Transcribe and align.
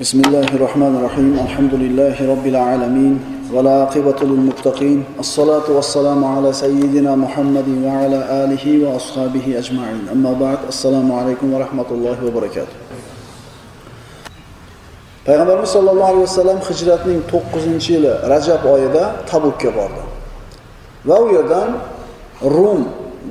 بسم 0.00 0.20
الله 0.20 0.48
الرحمن 0.58 0.92
الرحيم 0.98 1.38
الحمد 1.44 1.74
لله 1.74 2.16
رب 2.32 2.46
العالمين 2.46 3.14
والعاقبة 3.54 4.20
للمتقين 4.22 5.04
الصلاة 5.24 5.66
والسلام 5.76 6.24
على 6.24 6.52
سيدنا 6.52 7.16
محمد 7.16 7.68
وعلى 7.84 8.20
آله 8.44 8.64
وأصحابه 8.84 9.46
أجمعين 9.58 10.04
أما 10.12 10.32
بعد 10.32 10.58
السلام 10.68 11.12
عليكم 11.12 11.54
ورحمة 11.54 11.88
الله 11.90 12.16
وبركاته 12.26 12.76
payg'ambarimiz 15.26 15.70
sollallohu 15.70 16.04
alayhi 16.12 16.22
vasallam 16.28 16.58
hijratning 16.68 17.20
9 17.32 17.88
yili 17.90 18.12
rajab 18.28 18.64
oyida 18.64 19.16
tabukka 19.30 19.74
bordi 19.74 20.02
va 21.08 21.16
u 21.24 21.32
yerdan 21.36 21.68
rum 22.56 22.80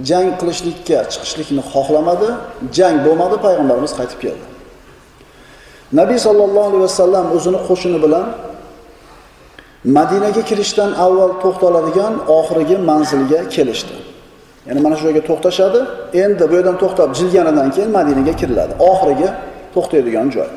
jang 0.09 0.29
qilishlikka 0.39 0.97
chiqishlikni 1.13 1.61
xohlamadi 1.73 2.29
jang 2.77 2.95
bo'lmadi 3.05 3.35
payg'ambarimiz 3.45 3.93
qaytib 3.99 4.19
keldi 4.25 4.48
Nabiy 5.98 6.18
sollallohu 6.26 6.66
alayhi 6.70 6.84
vasallam 6.88 7.26
o'zini 7.36 7.58
qo'shini 7.68 7.98
bilan 8.04 8.26
madinaga 9.96 10.42
kirishdan 10.50 10.90
avval 11.04 11.32
to'xtaladigan 11.42 12.12
oxirgi 12.38 12.76
manzilga 12.90 13.40
kelishdi. 13.54 13.96
Ya'ni 14.66 14.80
mana 14.84 14.94
shu 14.98 15.02
joyga 15.06 15.22
to'xtashadi. 15.30 15.80
Endi 16.22 16.44
bu 16.50 16.54
yerdan 16.58 16.76
to'xtab 16.82 17.08
jilganidan 17.18 17.68
keyin 17.74 17.90
madinaga 17.98 18.34
kiriladi. 18.40 18.72
Oxirgi 18.90 19.28
to'xtaydigan 19.74 20.26
joy. 20.34 20.50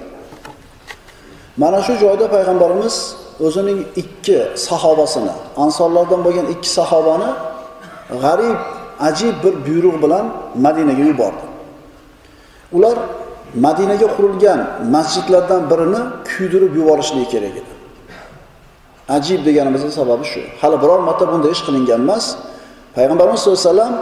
Mana 1.61 1.79
shu 1.85 1.93
joyda 2.03 2.25
payg'ambarimiz 2.35 2.95
o'zining 3.45 3.79
ikki 4.01 4.37
sahobasini 4.67 5.33
ansorlardan 5.63 6.21
bo'lgan 6.25 6.47
ikki 6.53 6.69
sahobani 6.77 7.29
g'arib 8.23 8.57
ajib 9.09 9.35
bir 9.43 9.53
buyruq 9.65 9.95
bilan 10.03 10.25
madinaga 10.65 11.03
yubordi. 11.11 11.43
Ular 12.77 12.97
madinaga 13.65 14.07
qurilgan 14.15 14.59
masjidlardan 14.95 15.61
birini 15.71 16.01
kuydirib 16.29 16.75
yuborishlik 16.75 17.31
kerak 17.31 17.55
edi. 17.61 17.71
Ajib 19.09 19.45
deganimizni 19.45 19.91
sababi 19.91 20.25
shu. 20.31 20.41
Hali 20.61 20.81
biror 20.81 20.99
marta 20.99 21.25
bunday 21.31 21.51
ish 21.55 21.63
qilingan 21.67 22.01
emas. 22.05 22.25
Payg'ambarimiz 22.95 23.39
sallallohu 23.39 23.59
alayhi 23.59 23.69
vasallam 23.69 23.93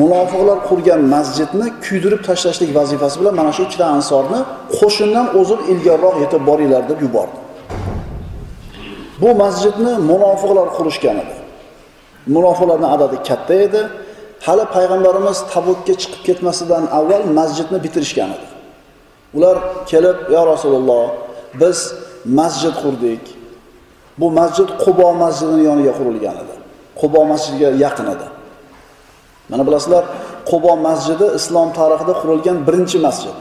munofiqlar 0.00 0.58
qurgan 0.68 1.00
masjidni 1.14 1.66
kuydirib 1.86 2.20
tashlashlik 2.28 2.70
vazifasi 2.78 3.16
bilan 3.20 3.34
mana 3.40 3.52
shu 3.56 3.62
ikkita 3.66 3.86
ansorni 3.96 4.40
qo'shindan 4.78 5.26
o'zib 5.40 5.60
ilgariroq 5.72 6.16
yetib 6.24 6.42
boringlar 6.48 6.82
deb 6.90 6.98
yubordi. 7.06 7.36
Bu 9.22 9.28
masjidni 9.42 9.92
munofiqlar 10.10 10.66
qurishgan 10.76 11.16
edi. 11.22 11.34
Munofiqlarni 12.34 12.86
adadi 12.94 13.16
katta 13.28 13.54
edi. 13.66 13.80
Hali 14.46 14.64
payg'ambarimiz 14.76 15.38
tabukka 15.52 15.94
chiqib 16.00 16.20
ketmasidan 16.26 16.84
avval 16.98 17.24
masjidni 17.38 17.78
bitirishgan 17.84 18.30
edi. 18.36 18.53
Ular 19.36 19.56
kelib 19.90 20.16
yo 20.34 20.42
rasululloh 20.52 21.04
biz 21.60 21.78
masjid 22.24 22.74
qurdik. 22.82 23.22
Bu 24.20 24.30
masjid 24.30 24.68
qubo 24.84 25.08
masjidini 25.22 25.64
yoniga 25.70 25.92
qurilgan 25.98 26.36
edi. 26.42 26.54
Qubo 27.00 27.20
masjidiga 27.30 27.68
yaqin 27.84 28.06
edi. 28.14 28.26
Mana 29.50 29.62
bilasizlar 29.68 30.04
qubo 30.50 30.72
masjidi 30.88 31.26
islom 31.38 31.68
tarixida 31.78 32.14
qurilgan 32.20 32.56
birinchi 32.66 32.98
masjid. 33.06 33.36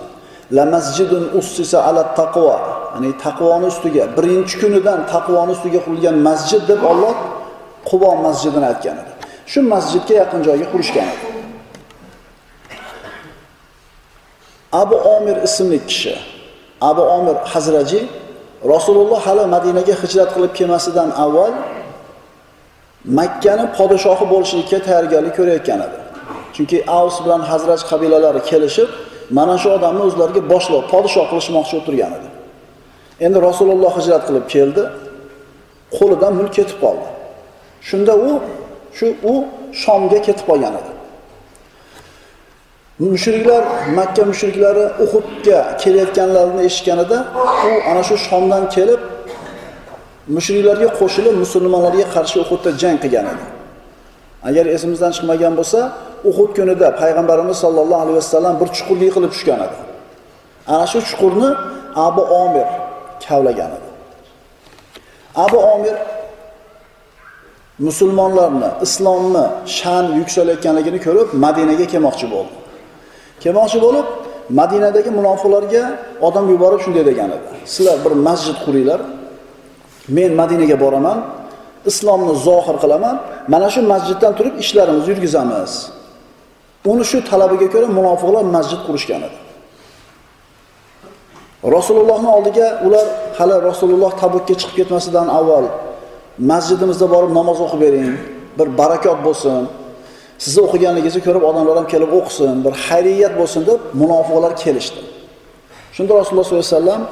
La 0.57 0.65
masjidun 0.75 1.23
ussisa 1.39 1.79
ala 1.89 2.03
taqvo 2.19 2.55
ya'ni 2.93 3.09
taqvoni 3.25 3.65
ustiga 3.73 4.03
birinchi 4.17 4.55
kunidan 4.61 4.99
taqvoni 5.13 5.51
ustiga 5.55 5.79
qurilgan 5.85 6.15
masjid 6.27 6.61
deb 6.71 6.81
Alloh 6.91 7.15
qubo 7.89 8.09
masjidini 8.25 8.65
aytgan 8.71 8.95
edi. 9.01 9.11
Shu 9.51 9.59
masjidga 9.73 10.13
yaqin 10.21 10.39
joyga 10.47 10.65
qurishgan 10.73 11.07
edi. 11.13 11.32
Abu 14.81 14.95
omir 15.15 15.37
ismli 15.47 15.79
kishi. 15.89 16.15
Abu 16.89 17.01
omir 17.17 17.35
hazraji 17.53 18.01
rasululloh 18.73 19.19
hali 19.27 19.45
madinaga 19.55 19.93
hijrat 20.01 20.29
qilib 20.35 20.53
kelmasidan 20.59 21.09
avval 21.25 21.53
makkani 23.19 23.65
podshohi 23.77 24.25
bo'lishlikka 24.33 24.77
tayyorgarlik 24.87 25.33
ko'rayotgan 25.39 25.79
edi. 25.87 25.97
Chunki 26.55 26.77
avs 26.99 27.15
bilan 27.23 27.41
hazraj 27.51 27.81
qabilalari 27.91 28.41
kelishib 28.49 28.89
mana 29.37 29.55
shu 29.61 29.69
odamni 29.77 30.03
o'zlariga 30.07 30.41
boshliq 30.53 30.83
podshoh 30.93 31.25
qilishmoqchi 31.31 31.73
o'tirgan 31.79 32.11
edi. 32.17 32.29
Endi 33.25 33.37
rasululloh 33.49 33.91
hijrat 33.99 34.23
qilib 34.27 34.45
keldi 34.55 34.83
qo'lidan 35.97 36.33
mulk 36.39 36.53
ketib 36.57 36.77
qoldi. 36.83 37.07
Shunda 37.89 38.13
u 38.29 38.31
shu 38.97 39.07
u 39.31 39.33
shomga 39.83 40.19
ketib 40.27 40.45
qolgan 40.49 40.73
edi. 40.81 40.91
Mushriklar 42.99 43.63
makka 43.95 44.25
mushriklari 44.25 44.85
uhudga 45.03 45.77
kelayotganlarini 45.81 46.61
eshitganida 46.69 47.17
u 47.67 47.71
ana 47.91 48.03
shu 48.03 48.15
shomdan 48.27 48.63
kelib 48.75 49.01
mushriklarga 50.35 50.87
qo'shilib 50.99 51.35
musulmonlarga 51.43 52.05
qarshi 52.15 52.37
uhudda 52.43 52.69
jang 52.81 52.97
qilgan 53.03 53.25
edi. 53.33 53.45
Agar 54.49 54.65
esimizdan 54.75 55.11
chiqmagan 55.15 55.53
bo'lsa 55.59 55.79
uhud 56.29 56.51
kunida 56.57 56.87
payg'ambarimiz 57.01 57.57
sollallohu 57.63 58.01
alayhi 58.05 58.17
vasallam 58.21 58.55
bir 58.61 58.67
chuqurga 58.77 59.05
yiqilib 59.09 59.31
tushgan 59.35 59.59
edi. 59.67 59.77
Ana 60.73 60.85
shu 60.91 60.99
chuqurni 61.09 61.49
abu 62.07 62.21
omir 62.43 62.67
kavlagan 63.25 63.71
edi. 63.77 63.89
Abu 65.45 65.57
omir 65.75 65.95
musulmonlarni 67.87 68.69
islomni 68.85 69.45
shan 69.77 70.05
yuksalayotganligini 70.19 70.99
ko'rib 71.05 71.27
madinaga 71.45 71.85
kelmoqchi 71.93 72.27
bo'ldi. 72.35 72.62
Kelmoqchi 73.43 73.79
bo'lib 73.85 74.07
madinadagi 74.59 75.11
munofiqlarga 75.19 75.83
odam 76.27 76.45
yuborib 76.53 76.79
shunday 76.85 77.03
degan 77.11 77.29
edi 77.35 77.47
sizlar 77.73 77.97
bir 78.05 78.13
masjid 78.27 78.57
quringlar 78.65 78.99
men 80.17 80.31
madinaga 80.41 80.77
boraman 80.83 81.17
islomni 81.91 82.33
zohir 82.47 82.75
qilaman 82.83 83.15
mana 83.53 83.67
shu 83.73 83.81
masjiddan 83.93 84.33
turib 84.37 84.55
ishlarimizni 84.63 85.09
yurgizamiz. 85.11 85.71
Uni 86.91 87.05
shu 87.11 87.17
talabiga 87.29 87.67
ko'ra 87.73 87.87
munofiqlar 87.99 88.43
masjid 88.55 88.79
qurishgan 88.87 89.21
edi. 89.27 89.37
Rasulullohni 91.75 92.29
oldiga 92.37 92.67
ular 92.87 93.07
hali 93.39 93.55
rasululloh 93.69 94.11
tabukka 94.21 94.53
chiqib 94.59 94.75
ketmasidan 94.79 95.27
avval 95.39 95.65
masjidimizda 96.51 97.07
borib 97.15 97.31
namoz 97.39 97.57
o'qib 97.65 97.79
bering 97.85 98.11
bir 98.57 98.67
barakot 98.79 99.19
bo'lsin. 99.27 99.61
Sizni 100.43 100.61
o'qiganligingizni 100.67 101.21
ko'rib 101.27 101.43
odamlar 101.49 101.75
ham 101.79 101.87
kelib 101.93 102.11
o'qisin 102.19 102.55
bir 102.65 102.73
xayriyat 102.87 103.33
bo'lsin 103.39 103.61
deb 103.69 103.79
munofiqlar 104.01 104.51
kelishdi. 104.63 105.01
Shunda 105.95 106.11
rasululloh 106.19 106.45
sollallohu 106.47 106.67
alayhi 106.67 106.79
vasallam 106.81 107.03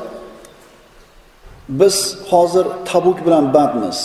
biz 1.81 1.95
hozir 2.31 2.65
tabuk 2.89 3.17
bilan 3.25 3.45
bandmiz. 3.55 3.99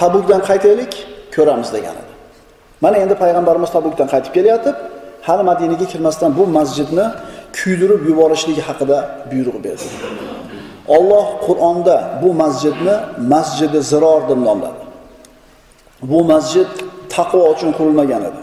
Tabukdan 0.00 0.40
qaytaylik 0.48 0.92
ko'ramiz 1.34 1.68
degan 1.76 1.94
edi. 2.02 2.12
Mana 2.84 2.96
endi 3.02 3.14
payg'ambarimiz 3.22 3.70
tabukdan 3.76 4.08
qaytib 4.12 4.32
kelyotib 4.36 4.76
hali 5.28 5.42
madinaga 5.50 5.86
kirmasdan 5.92 6.30
bu 6.38 6.44
masjidni 6.58 7.06
kuydirib 7.58 8.02
yuborishligi 8.10 8.62
haqida 8.68 8.98
buyruq 9.30 9.56
berdi. 9.64 9.88
Olloh 10.96 11.26
qur'onda 11.46 11.96
bu 12.22 12.28
masjidni 12.42 12.94
masjidi 13.32 13.78
ziror 13.90 14.20
deb 14.30 14.40
nomladi. 14.48 14.80
Bu 16.12 16.20
masjid 16.32 16.70
taqvo 17.14 17.42
uchun 17.54 17.70
qurilmagan 17.78 18.22
edi. 18.28 18.40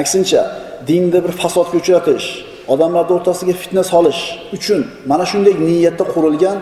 Aksincha 0.00 0.42
dinda 0.88 1.18
bir 1.24 1.32
fasodga 1.42 1.76
uchratish 1.82 2.26
odamlarni 2.72 3.12
o'rtasiga 3.16 3.54
fitna 3.62 3.82
solish 3.92 4.20
uchun 4.56 4.80
mana 5.10 5.24
shunday 5.30 5.54
niyatda 5.68 6.04
qurilgan 6.14 6.56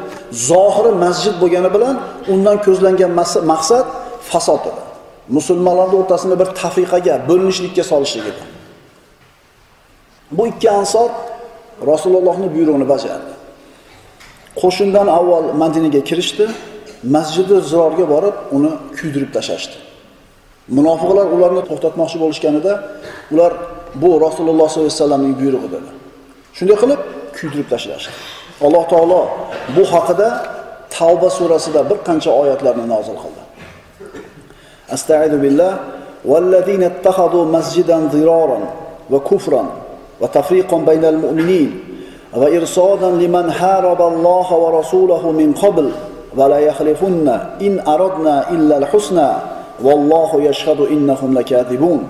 zohiri 0.50 0.92
masjid 1.04 1.34
bo'lgani 1.42 1.70
bilan 1.76 1.94
undan 2.32 2.56
ko'zlangan 2.66 3.10
maqsad 3.52 3.86
fasod 4.30 4.62
edi. 4.70 4.82
Musulmonlarni 5.36 5.96
o'rtasini 6.00 6.36
bir 6.40 6.48
tafiqaga 6.62 7.14
bo'linishlikka 7.28 7.84
solishlik 7.92 8.26
edi. 8.32 8.42
Bu 10.36 10.42
ikki 10.52 10.68
ansor 10.80 11.08
rasulullohni 11.90 12.48
buyrug'ini 12.54 12.86
bajardi. 12.94 13.32
Qo'shindan 14.60 15.08
avval 15.18 15.44
madinaga 15.62 16.00
kirishdi 16.08 16.44
masjidi 17.16 17.56
zirorga 17.70 18.04
borib 18.14 18.36
uni 18.56 18.72
kuydirib 18.98 19.30
tashlashdi. 19.36 19.76
munofiqlar 20.77 21.25
ularni 21.35 21.61
to'xtatmoqchi 21.69 22.17
bo'lishganida 22.23 22.73
ular 23.33 23.51
bu 24.01 24.09
rasululloh 24.25 24.67
sollallohu 24.69 24.85
alayhi 24.85 24.99
vasallamning 24.99 25.33
buyrug'i 25.41 25.69
dedi 25.75 25.89
shunday 26.57 26.77
qilib 26.83 27.01
kuydirib 27.37 27.67
tashlashdi 27.73 28.11
alloh 28.67 28.83
taolo 28.93 29.21
bu 29.75 29.83
haqida 29.93 30.27
tavba 30.97 31.29
surasida 31.37 31.81
bir 31.89 31.97
qancha 32.07 32.31
oyatlarni 32.41 32.85
nozil 32.93 33.17
qildi 33.23 33.41
astaidu 34.95 35.37
billah 35.45 35.73
والذين 36.25 36.83
اتخذوا 36.83 37.45
مسجدا 37.45 37.97
ضرارا 38.15 38.59
وكفرا 39.11 39.63
وتفريقا 40.21 40.77
بين 40.77 41.05
المؤمنين 41.05 41.69
وإرصادا 42.35 43.09
لمن 43.11 43.51
حارب 43.51 44.01
الله 44.01 44.53
ورسوله 44.53 45.31
من 45.31 45.53
قبل 45.53 45.91
ولا 46.37 46.59
يخلفن 46.59 47.39
إن 47.61 47.87
أردنا 47.87 48.51
إلا 48.51 48.77
الحسنى 48.77 49.31
vallohu 49.80 50.40
yashhadu 50.40 50.88
innahum 50.94 51.34
lakadibun. 51.34 52.02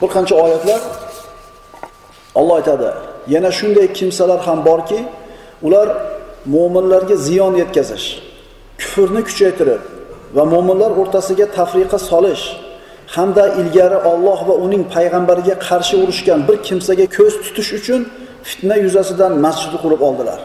bir 0.00 0.08
qancha 0.08 0.34
oyatlar 0.34 0.80
Alloh 2.34 2.54
aytadi 2.60 2.90
yana 3.34 3.50
shunday 3.58 3.92
kimsalar 3.98 4.40
ham 4.46 4.64
borki 4.64 5.00
ular 5.62 5.88
mu'minlarga 6.54 7.16
ziyon 7.26 7.54
yetkazish, 7.62 8.06
kufrni 8.80 9.22
kuchaytirib 9.28 9.82
va 10.36 10.44
mu'minlar 10.54 10.90
o'rtasiga 11.00 11.46
tafriqa 11.58 11.98
solish 12.10 12.44
hamda 13.16 13.44
ilgari 13.60 13.98
Alloh 14.12 14.40
va 14.48 14.54
uning 14.66 14.82
payg'ambariga 14.94 15.54
qarshi 15.68 15.94
urushgan 16.02 16.40
bir 16.48 16.56
kimsaga 16.68 17.06
ko'z 17.16 17.34
tutish 17.44 17.70
uchun 17.78 18.00
fitna 18.48 18.76
yuzasidan 18.84 19.32
masjid 19.46 19.72
qurib 19.82 20.00
oldilar. 20.08 20.40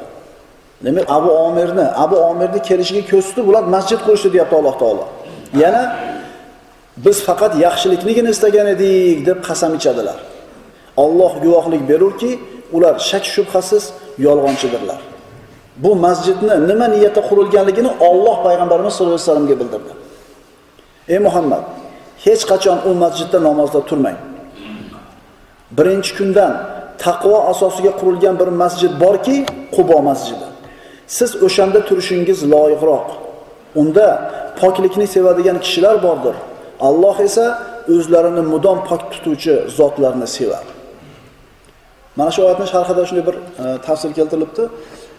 Demak, 0.86 1.06
Abu 1.18 1.32
Omirni, 1.48 1.86
Abu 2.04 2.16
Omirni 2.30 2.60
kelishiga 2.70 3.04
ko'z 3.12 3.26
tutib 3.30 3.46
ular 3.52 3.64
masjid 3.76 4.00
qurishdi 4.06 4.30
deyapti 4.36 4.56
Alloh 4.60 4.76
taolo. 4.82 5.06
Yana 5.58 5.96
biz 6.98 7.24
faqat 7.24 7.56
yaxshilikligini 7.66 8.30
istagan 8.30 8.68
edik 8.68 9.26
deb 9.26 9.40
qasam 9.48 9.76
ichadilar. 9.76 10.18
Alloh 10.98 11.34
guvohlik 11.44 11.90
berurki, 11.90 12.40
ular 12.76 13.00
shak 13.00 13.24
shubhasiz 13.36 13.84
yolg'onchidirlar. 14.26 15.00
Bu 15.84 15.96
masjidni 15.96 16.68
nima 16.68 16.88
niyatda 16.88 17.22
qurilganligini 17.30 17.92
Alloh 18.10 18.38
payg'ambarimiz 18.46 18.94
sollallohu 18.94 19.16
alayhi 19.16 19.30
vasallamga 19.30 19.56
bildirdi. 19.62 19.92
Ey 21.14 21.20
Muhammad, 21.20 21.64
hech 22.26 22.44
qachon 22.52 22.78
u 22.90 22.92
masjidda 23.04 23.44
namozda 23.48 23.80
turmang. 23.90 24.18
Birinchi 25.78 26.12
kundan 26.18 26.54
taqvo 27.06 27.38
asosiga 27.52 27.92
qurilgan 28.00 28.36
bir 28.42 28.48
masjid 28.48 28.92
borki, 29.04 29.38
Qubo 29.76 29.98
masjidi. 30.10 30.48
Siz 31.08 31.32
o'shanda 31.46 31.80
turishingiz 31.88 32.40
loyiqroq. 32.54 33.08
Unda 33.76 34.32
poklikni 34.60 35.08
sevadigan 35.08 35.60
kishilar 35.60 36.04
bordir. 36.04 36.36
Alloh 36.80 37.20
esa 37.20 37.46
o'zlarini 37.94 38.44
mudom 38.54 38.78
pok 38.90 39.02
tutuvchi 39.12 39.54
zotlarni 39.78 40.28
sevadi. 40.28 40.72
Mana 42.16 42.32
shu 42.32 42.40
oyatning 42.46 42.70
sharhida 42.74 43.06
shunday 43.10 43.26
bir 43.30 43.36
e, 43.36 43.82
tafsir 43.86 44.14
keltirilibdi. 44.18 44.64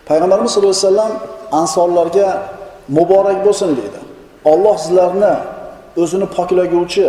Payg'ambarimiz 0.08 0.50
sollallohu 0.54 0.76
alayhi 0.76 0.88
vasallam 0.88 1.12
ansorlarga 1.60 2.28
muborak 2.98 3.38
bo'lsin 3.46 3.70
dedi. 3.80 4.00
Alloh 4.52 4.76
sizlarni 4.84 5.34
o'zini 6.02 6.26
poklaguvchi 6.36 7.06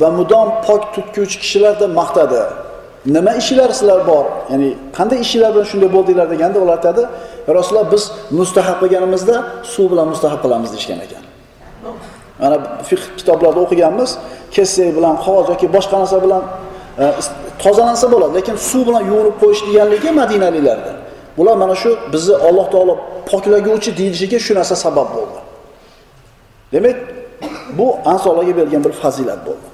va 0.00 0.08
mudom 0.18 0.48
pok 0.66 0.82
tutguvchi 0.94 1.36
kishilar 1.42 1.74
deb 1.80 1.90
maqtadi. 2.00 2.42
Nima 3.06 3.32
ishlar 3.40 3.70
sizlar 3.70 4.06
bor? 4.06 4.24
Ya'ni 4.52 4.68
qanday 4.96 5.18
ishlar 5.26 5.50
bilan 5.54 5.66
shunday 5.72 5.90
bo'ldinglar 5.96 6.26
deganda 6.34 6.58
ular 6.64 6.76
aytadi, 6.78 7.02
Rasululloh 7.56 7.92
biz 7.94 8.04
mustahab 8.40 8.76
qilganimizda 8.82 9.36
suv 9.74 9.86
bilan 9.92 10.06
mustahab 10.12 10.40
qilamiz 10.44 10.70
deyishgan 10.74 11.00
ekan. 11.06 11.22
Mana 12.42 12.56
fiqh 12.88 13.04
kitoblarida 13.18 13.60
o'qiganmiz, 13.66 14.10
kesak 14.54 14.90
bilan, 14.98 15.14
qog'oz 15.24 15.46
yoki 15.52 15.66
boshqa 15.76 15.96
narsa 16.02 16.18
bilan 16.24 16.42
e, 17.02 17.04
tozalansa 17.62 18.06
bo'ladi, 18.14 18.32
lekin 18.38 18.56
suv 18.70 18.82
bilan 18.88 19.02
yuvinib 19.10 19.36
qo'yish 19.42 19.62
deganligi 19.68 20.10
Madinaliklarda. 20.20 20.92
Bular 21.38 21.56
mana 21.62 21.74
shu 21.82 21.90
bizni 22.14 22.34
Alloh 22.48 22.66
taolo 22.74 22.94
poklaguvchi 23.30 23.90
deyilishiga 23.98 24.38
shu 24.46 24.52
narsa 24.58 24.76
sabab 24.84 25.08
bo'ldi. 25.16 25.38
Demak, 26.72 26.96
bu 27.78 27.86
ansorlarga 28.12 28.52
berilgan 28.58 28.82
bir 28.86 28.92
fazilat 29.02 29.40
bo'ldi. 29.48 29.66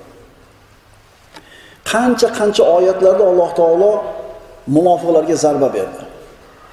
Qancha-qancha 1.92 2.62
oyatlarda 2.76 3.24
Alloh 3.30 3.50
taolo 3.60 3.92
munofiqlarga 4.76 5.36
zarba 5.44 5.68
berdi. 5.76 6.00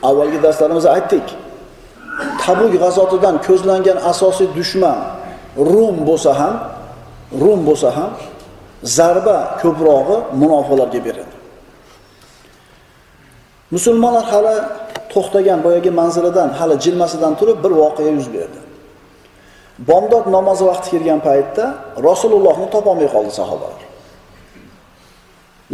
Avvalgi 0.10 0.40
darslarimizda 0.46 0.90
aytdik. 0.98 1.28
Tabuk 2.44 2.72
g'azotidan 2.84 3.36
ko'zlangan 3.48 3.98
asosiy 4.12 4.48
dushman 4.58 5.00
Rum 5.72 5.96
bo'lsa 6.10 6.32
ham, 6.40 6.56
Rum 7.42 7.60
bo'lsa 7.68 7.90
ham 7.98 8.12
zarba 8.98 9.38
ko'prog'i 9.62 10.18
munofiqlarga 10.42 11.00
berildi. 11.08 11.36
Musulmonlar 13.76 14.26
hali 14.34 14.56
to'xtagan 15.14 15.60
boyagi 15.66 15.92
manzilidan, 16.02 16.50
hali 16.60 16.76
jilmasidan 16.86 17.34
turib 17.40 17.58
bir 17.64 17.72
voqea 17.82 18.12
yuz 18.18 18.28
berdi. 18.36 18.60
Bomdod 19.90 20.26
namozi 20.36 20.64
vaqti 20.72 20.88
kelgan 20.94 21.20
paytda 21.28 21.66
Rasulullohni 22.10 22.68
topolmay 22.76 23.08
qoldi 23.16 23.32
sahobalar. 23.40 23.89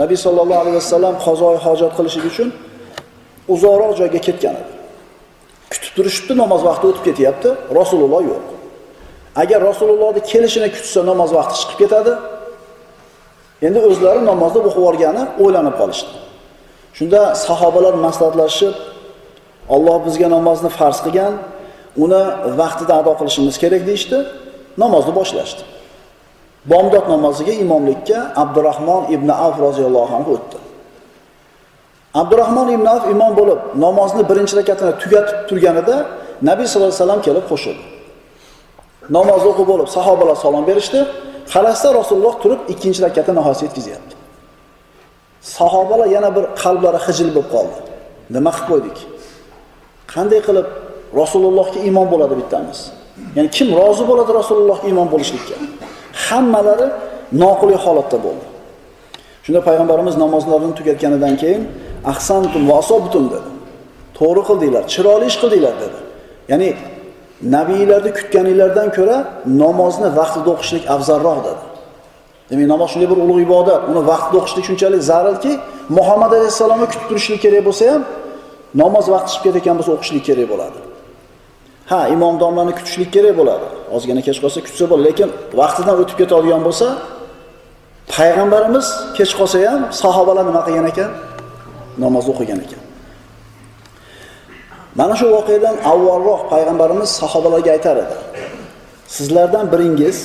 Nabiy 0.01 0.17
sollallohu 0.25 0.59
alayhi 0.63 0.77
vasallam 0.81 1.15
qazoi 1.25 1.57
hojat 1.65 1.91
qilish 1.97 2.17
uchun 2.29 2.49
uzoqroq 3.53 3.91
joyga 3.99 4.19
ketgan 4.27 4.55
edi. 4.61 4.73
Kutib 5.71 5.91
turishibdi, 5.97 6.33
namoz 6.43 6.61
vaqti 6.69 6.85
o'tib 6.89 7.03
ketyapti, 7.07 7.49
Rasululloh 7.79 8.21
yo'q. 8.31 8.45
Agar 9.41 9.59
Rasulullohni 9.69 10.21
kelishini 10.31 10.69
kutsa 10.75 10.99
namoz 11.11 11.29
vaqti 11.37 11.55
chiqib 11.61 11.77
ketadi. 11.83 12.13
Endi 13.67 13.79
o'zlari 13.89 14.21
namozda 14.31 14.59
o'qib 14.69 14.83
olgani 14.89 15.23
o'ylanib 15.43 15.75
qolishdi. 15.81 16.11
Shunda 16.97 17.21
sahobalar 17.45 17.93
maslahatlashib, 18.05 18.75
Alloh 19.75 19.97
bizga 20.07 20.27
namozni 20.35 20.69
farz 20.79 20.99
qilgan, 21.05 21.33
uni 22.03 22.21
vaqtida 22.61 22.93
ado 23.01 23.13
qilishimiz 23.19 23.55
kerak 23.63 23.83
deyshti, 23.89 24.17
namozni 24.83 25.13
boshlashdi. 25.19 25.61
Bomdod 26.71 27.05
namoziga 27.13 27.53
imomlikka 27.63 28.17
abdurahmon 28.43 29.01
ibn 29.15 29.29
Avf 29.45 29.57
roziyallohu 29.65 30.13
anhu 30.17 30.31
o'tdi. 30.37 30.57
abdurahmon 32.21 32.67
ibn 32.75 32.85
Avf 32.95 33.05
imom 33.15 33.31
bo'lib, 33.39 33.59
namozni 33.85 34.23
birinchi 34.29 34.53
rakatini 34.59 34.93
tugatib 35.01 35.37
turganida 35.49 35.95
Nabiy 36.41 36.67
sallallohu 36.67 36.91
alayhi 36.91 37.03
vasallam 37.03 37.21
kelib 37.27 37.45
qo'shildi. 37.51 37.83
Namoz 39.17 39.41
o'qib 39.49 39.67
bo'lib, 39.71 39.87
sahobalar 39.97 40.35
salom 40.45 40.63
berishdi. 40.69 40.99
Qarasa 41.53 41.87
Rasululloh 41.99 42.35
turib 42.43 42.61
ikkinchi 42.73 42.99
rakatni 43.07 43.33
nihoyasiga 43.39 43.67
yetkazyapti. 43.67 44.15
Sahobalar 45.57 46.07
yana 46.15 46.29
bir 46.35 46.45
qalblari 46.61 46.99
xijil 47.05 47.29
bo'lib 47.35 47.49
qoldi. 47.55 47.77
Nima 48.35 48.51
qilib 48.55 48.67
qo'ydik? 48.71 48.97
Qanday 50.13 50.39
qilib 50.47 50.67
Rasulullohga 51.21 51.79
iymon 51.87 52.07
bo'ladi 52.13 52.35
bittamiz? 52.41 52.79
Ya'ni 53.37 53.49
kim 53.57 53.67
rozi 53.79 54.03
bo'ladi 54.09 54.31
Rasulullohga 54.39 54.85
iymon 54.91 55.07
bo'lishlikka? 55.13 55.55
Hammalari 56.23 56.87
noqulay 57.43 57.77
holatda 57.85 58.17
bo'ldi. 58.25 58.45
Shunda 59.45 59.61
payg'ambarimiz 59.67 60.15
namozlarini 60.23 60.73
tugatganidan 60.79 61.35
keyin 61.41 61.63
ahsantum 62.11 62.63
va 62.69 62.75
asobtum 62.81 63.25
dedi. 63.33 63.49
To'g'ri 64.17 64.41
qildinglar, 64.49 64.83
chiroyli 64.93 65.25
ish 65.31 65.37
qildinglar 65.41 65.75
dedi. 65.83 65.97
Ya'ni 66.51 66.69
nabiylarni 67.55 68.11
kutganinglardan 68.17 68.89
ko'ra 68.97 69.17
namozni 69.63 70.09
vaqtida 70.19 70.49
o'qishlik 70.55 70.83
afzalroq 70.95 71.39
dedi. 71.47 71.63
Demak, 72.49 72.67
namoz 72.73 72.87
shunday 72.93 73.07
bir 73.11 73.17
ulug' 73.25 73.41
ibodat, 73.47 73.81
uni 73.91 74.01
vaqtida 74.11 74.37
o'qishlik 74.41 74.65
shunchalik 74.69 75.01
zarurki 75.11 75.51
Muhammad 75.97 76.31
alayhissalomni 76.37 76.87
kutib 76.91 77.05
turishlik 77.09 77.39
kerak 77.45 77.63
bo'lsa 77.67 77.83
ham, 77.91 78.01
namoz 78.81 79.05
vaqti 79.13 79.29
chiqib 79.33 79.43
ketayotgan 79.45 79.75
bo'lsa 79.79 79.91
o'qishlik 79.97 80.23
kerak 80.29 80.47
bo'ladi. 80.53 80.79
Ha, 81.91 81.99
imom 82.15 82.35
domlani 82.43 82.73
kutishlik 82.77 83.09
kerak 83.15 83.33
bo'ladi. 83.39 83.65
Ozgina 83.95 84.21
kech 84.27 84.39
qolsa 84.43 84.59
kutsa 84.65 84.85
bo'ladi, 84.91 85.05
lekin 85.09 85.29
vaqtidan 85.59 85.95
o'tib 86.01 86.17
ketadigan 86.21 86.61
bo'lsa, 86.67 86.87
payg'ambarimiz 88.15 88.87
kech 89.17 89.31
qolsa 89.39 89.57
ham 89.71 89.81
sahobalar 90.01 90.43
nima 90.49 90.61
qilgan 90.67 90.87
ekan? 90.91 91.09
Namoz 92.03 92.25
o'qigan 92.31 92.59
ekan. 92.65 92.81
Mana 94.99 95.15
shu 95.19 95.27
voqeadan 95.37 95.75
avvalroq 95.91 96.41
payg'ambarimiz 96.51 97.09
sahobalarga 97.21 97.71
aytar 97.75 97.95
edi. 98.03 98.15
Sizlardan 99.15 99.65
biringiz 99.73 100.17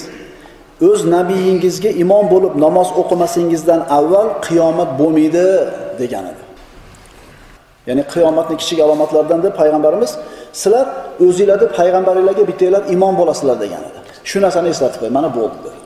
o'z 0.88 1.00
nabiyingizga 1.14 1.90
imom 2.02 2.24
bo'lib 2.32 2.54
namoz 2.64 2.88
o'qimasingizdan 3.00 3.80
avval 3.98 4.28
qiyomat 4.46 4.90
bo'lmaydi 5.00 5.46
degan 6.00 6.24
edi. 6.32 6.42
Ya'ni 7.88 8.02
qiyomatning 8.12 8.58
kichik 8.62 8.78
alomatlaridan 8.86 9.40
deb 9.46 9.54
payg'ambarimiz 9.60 10.10
sizlar 10.60 10.86
o'zinglarni 11.26 11.66
payg'ambaringlarga 11.78 12.44
bittanglar 12.50 12.82
imom 12.94 13.14
bo'lasizlar 13.20 13.56
degan 13.64 13.82
edi. 13.88 13.98
Shu 14.30 14.38
narsani 14.44 14.68
eslatib 14.74 14.98
qo'y, 15.02 15.12
mana 15.18 15.28
bo'ldi 15.38 15.58
dedi. 15.66 15.78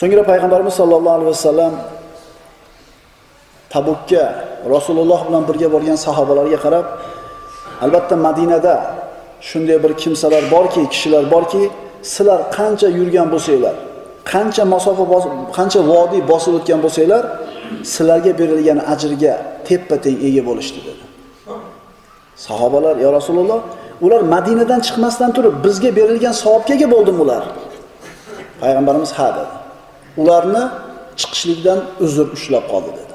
So'ngra 0.00 0.22
payg'ambarimiz 0.30 0.74
sollallohu 0.80 1.14
alayhi 1.18 1.32
vasallam 1.34 1.74
Tabukka 3.74 4.24
Rasululloh 4.74 5.20
bilan 5.28 5.42
birga 5.48 5.68
borgan 5.74 5.98
sahobalarga 6.06 6.58
qarab, 6.64 6.86
albatta 7.84 8.16
Madinada 8.26 8.74
shunday 9.48 9.78
bir 9.84 9.92
kimsalar 10.02 10.42
borki, 10.54 10.82
kishilar 10.92 11.24
borki, 11.34 11.62
sizlar 12.14 12.40
qancha 12.56 12.88
yurgan 12.98 13.28
bo'lsanglar, 13.34 13.74
qancha 14.32 14.64
masofa 14.74 15.04
qancha 15.58 15.80
vodiy 15.92 16.22
bosib 16.32 16.52
o'tgan 16.58 16.80
bo'lsanglar, 16.84 17.24
sizlarga 17.92 18.32
berilgan 18.40 18.78
ajrga 18.92 19.34
teppa-teng 19.68 20.18
ega 20.28 20.42
bo'lishdi 20.48 20.80
dedi. 20.88 21.04
Sahobalar, 22.46 22.94
yo 23.04 23.08
Rasululloh, 23.18 23.60
ular 24.04 24.20
Madinadan 24.34 24.80
chiqmasdan 24.86 25.30
turib 25.36 25.54
bizga 25.64 25.90
berilgan 25.98 26.34
savobga 26.42 26.72
ega 26.76 26.88
bo'ldimi 26.94 27.20
ular?" 27.24 27.42
Payg'ambarimiz 28.62 29.12
ha 29.18 29.28
dedi. 29.38 29.52
Ularni 30.22 30.62
chiqishlikdan 31.20 31.78
uzr 32.04 32.26
ushlab 32.36 32.64
qoldi 32.72 32.90
dedi. 32.98 33.14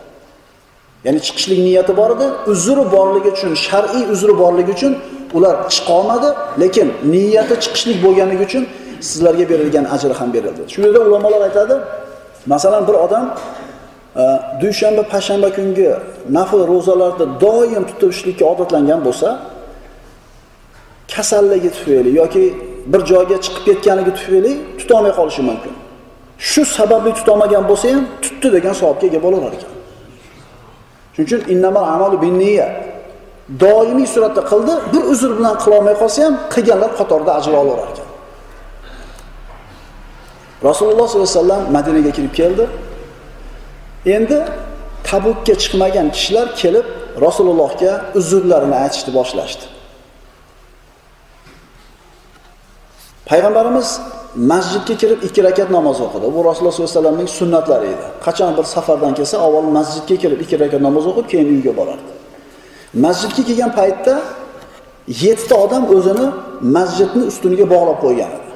Ya'ni 1.06 1.20
chiqishlik 1.28 1.60
niyati 1.68 1.94
bor 2.00 2.10
edi, 2.16 2.28
uzri 2.54 2.84
borligi 2.96 3.30
uchun, 3.36 3.52
shar'iy 3.66 4.04
uzri 4.14 4.34
borligi 4.42 4.72
uchun 4.78 4.94
ular 5.38 5.56
chiqolmadi 5.76 6.30
lekin 6.62 6.88
niyati 7.14 7.56
chiqishlik 7.64 7.98
bo'lganligi 8.06 8.44
uchun 8.50 8.64
sizlarga 9.10 9.46
berilgan 9.52 9.86
ajr 9.96 10.12
ham 10.20 10.30
berildi. 10.36 10.62
Shunda 10.74 11.00
ulamolar 11.08 11.42
aytadi, 11.48 11.76
masalan 12.54 12.84
bir 12.88 12.96
odam 13.06 13.26
dushanba 14.62 15.04
payshanba 15.14 15.50
kungi 15.58 15.88
nafl 16.38 16.60
ro'zalarni 16.74 17.26
doim 17.46 17.84
tutishlikka 17.90 18.46
odatlangan 18.54 19.00
bo'lsa 19.08 19.30
kasalligi 21.14 21.70
tufayli 21.76 22.12
yoki 22.22 22.44
bir 22.92 23.02
joyga 23.12 23.38
chiqib 23.46 23.64
ketganligi 23.68 24.12
tufayli 24.20 24.52
tutolmay 24.80 25.14
qolishi 25.20 25.42
mumkin. 25.50 25.74
Shu 26.50 26.62
sababli 26.78 27.12
tutolmagan 27.20 27.64
bo'lsa 27.70 27.86
ham 27.94 28.04
tutdi 28.24 28.48
degan 28.56 28.74
savobga 28.82 29.06
ega 29.10 29.20
bo'laverar 29.26 29.54
ekan. 29.58 29.72
Shuning 31.14 31.28
uchun 31.30 31.42
innamal 31.54 31.86
amalu 31.96 32.18
binniya 32.26 32.68
doimiy 33.64 34.08
suratda 34.14 34.42
qildi 34.52 34.74
bir 34.94 35.04
uzr 35.14 35.32
bilan 35.38 35.56
qilolmay 35.64 35.96
qolsa 36.02 36.20
ham 36.26 36.34
qilganlar 36.54 36.92
qatorida 37.00 37.32
ajr 37.40 37.52
olaverar 37.62 37.90
ekan. 37.94 38.08
Rasululloh 40.70 41.08
sollallohu 41.12 41.30
alayhi 41.32 41.42
vasallam 41.42 41.62
madinaga 41.76 42.12
kirib 42.18 42.34
keldi. 42.42 42.66
Endi 44.16 44.38
tabukka 45.10 45.54
chiqmagan 45.62 46.08
kishilar 46.16 46.48
kelib 46.62 46.86
rasulullohga 47.26 47.92
uzrlarini 48.20 48.76
aytishni 48.84 49.12
boshlashdi. 49.20 49.66
Payg'ambarimiz 53.30 53.90
masjidga 54.52 54.96
kirib 55.02 55.20
ikki 55.28 55.42
rakat 55.48 55.70
namoz 55.78 55.98
o'qidi. 56.06 56.26
Bu 56.36 56.40
rasululloh 56.50 56.74
sollallohu 56.76 56.92
alayhi 56.92 57.00
vasallamning 57.00 57.30
sunnatlari 57.40 57.88
edi. 57.94 58.06
Qachon 58.26 58.52
bir 58.58 58.66
safardan 58.76 59.14
kelsa 59.18 59.36
avval 59.46 59.70
masjidga 59.78 60.16
kelib 60.24 60.40
ikki 60.46 60.56
rakat 60.64 60.82
namoz 60.88 61.06
o'qib 61.12 61.26
keyin 61.32 61.48
uyga 61.56 61.74
borardi. 61.80 62.12
Masjidga 63.06 63.42
kelgan 63.48 63.72
paytda 63.80 64.14
yettita 65.24 65.56
odam 65.66 65.84
o'zini 65.96 66.28
masjidni 66.78 67.24
ustuniga 67.32 67.66
bog'lab 67.74 67.98
qo'ygan 68.06 68.32
edi. 68.38 68.52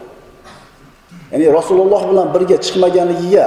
Ya'ni 1.31 1.45
rasululloh 1.57 2.01
bilan 2.09 2.27
birga 2.35 2.57
chiqmaganligiga 2.65 3.45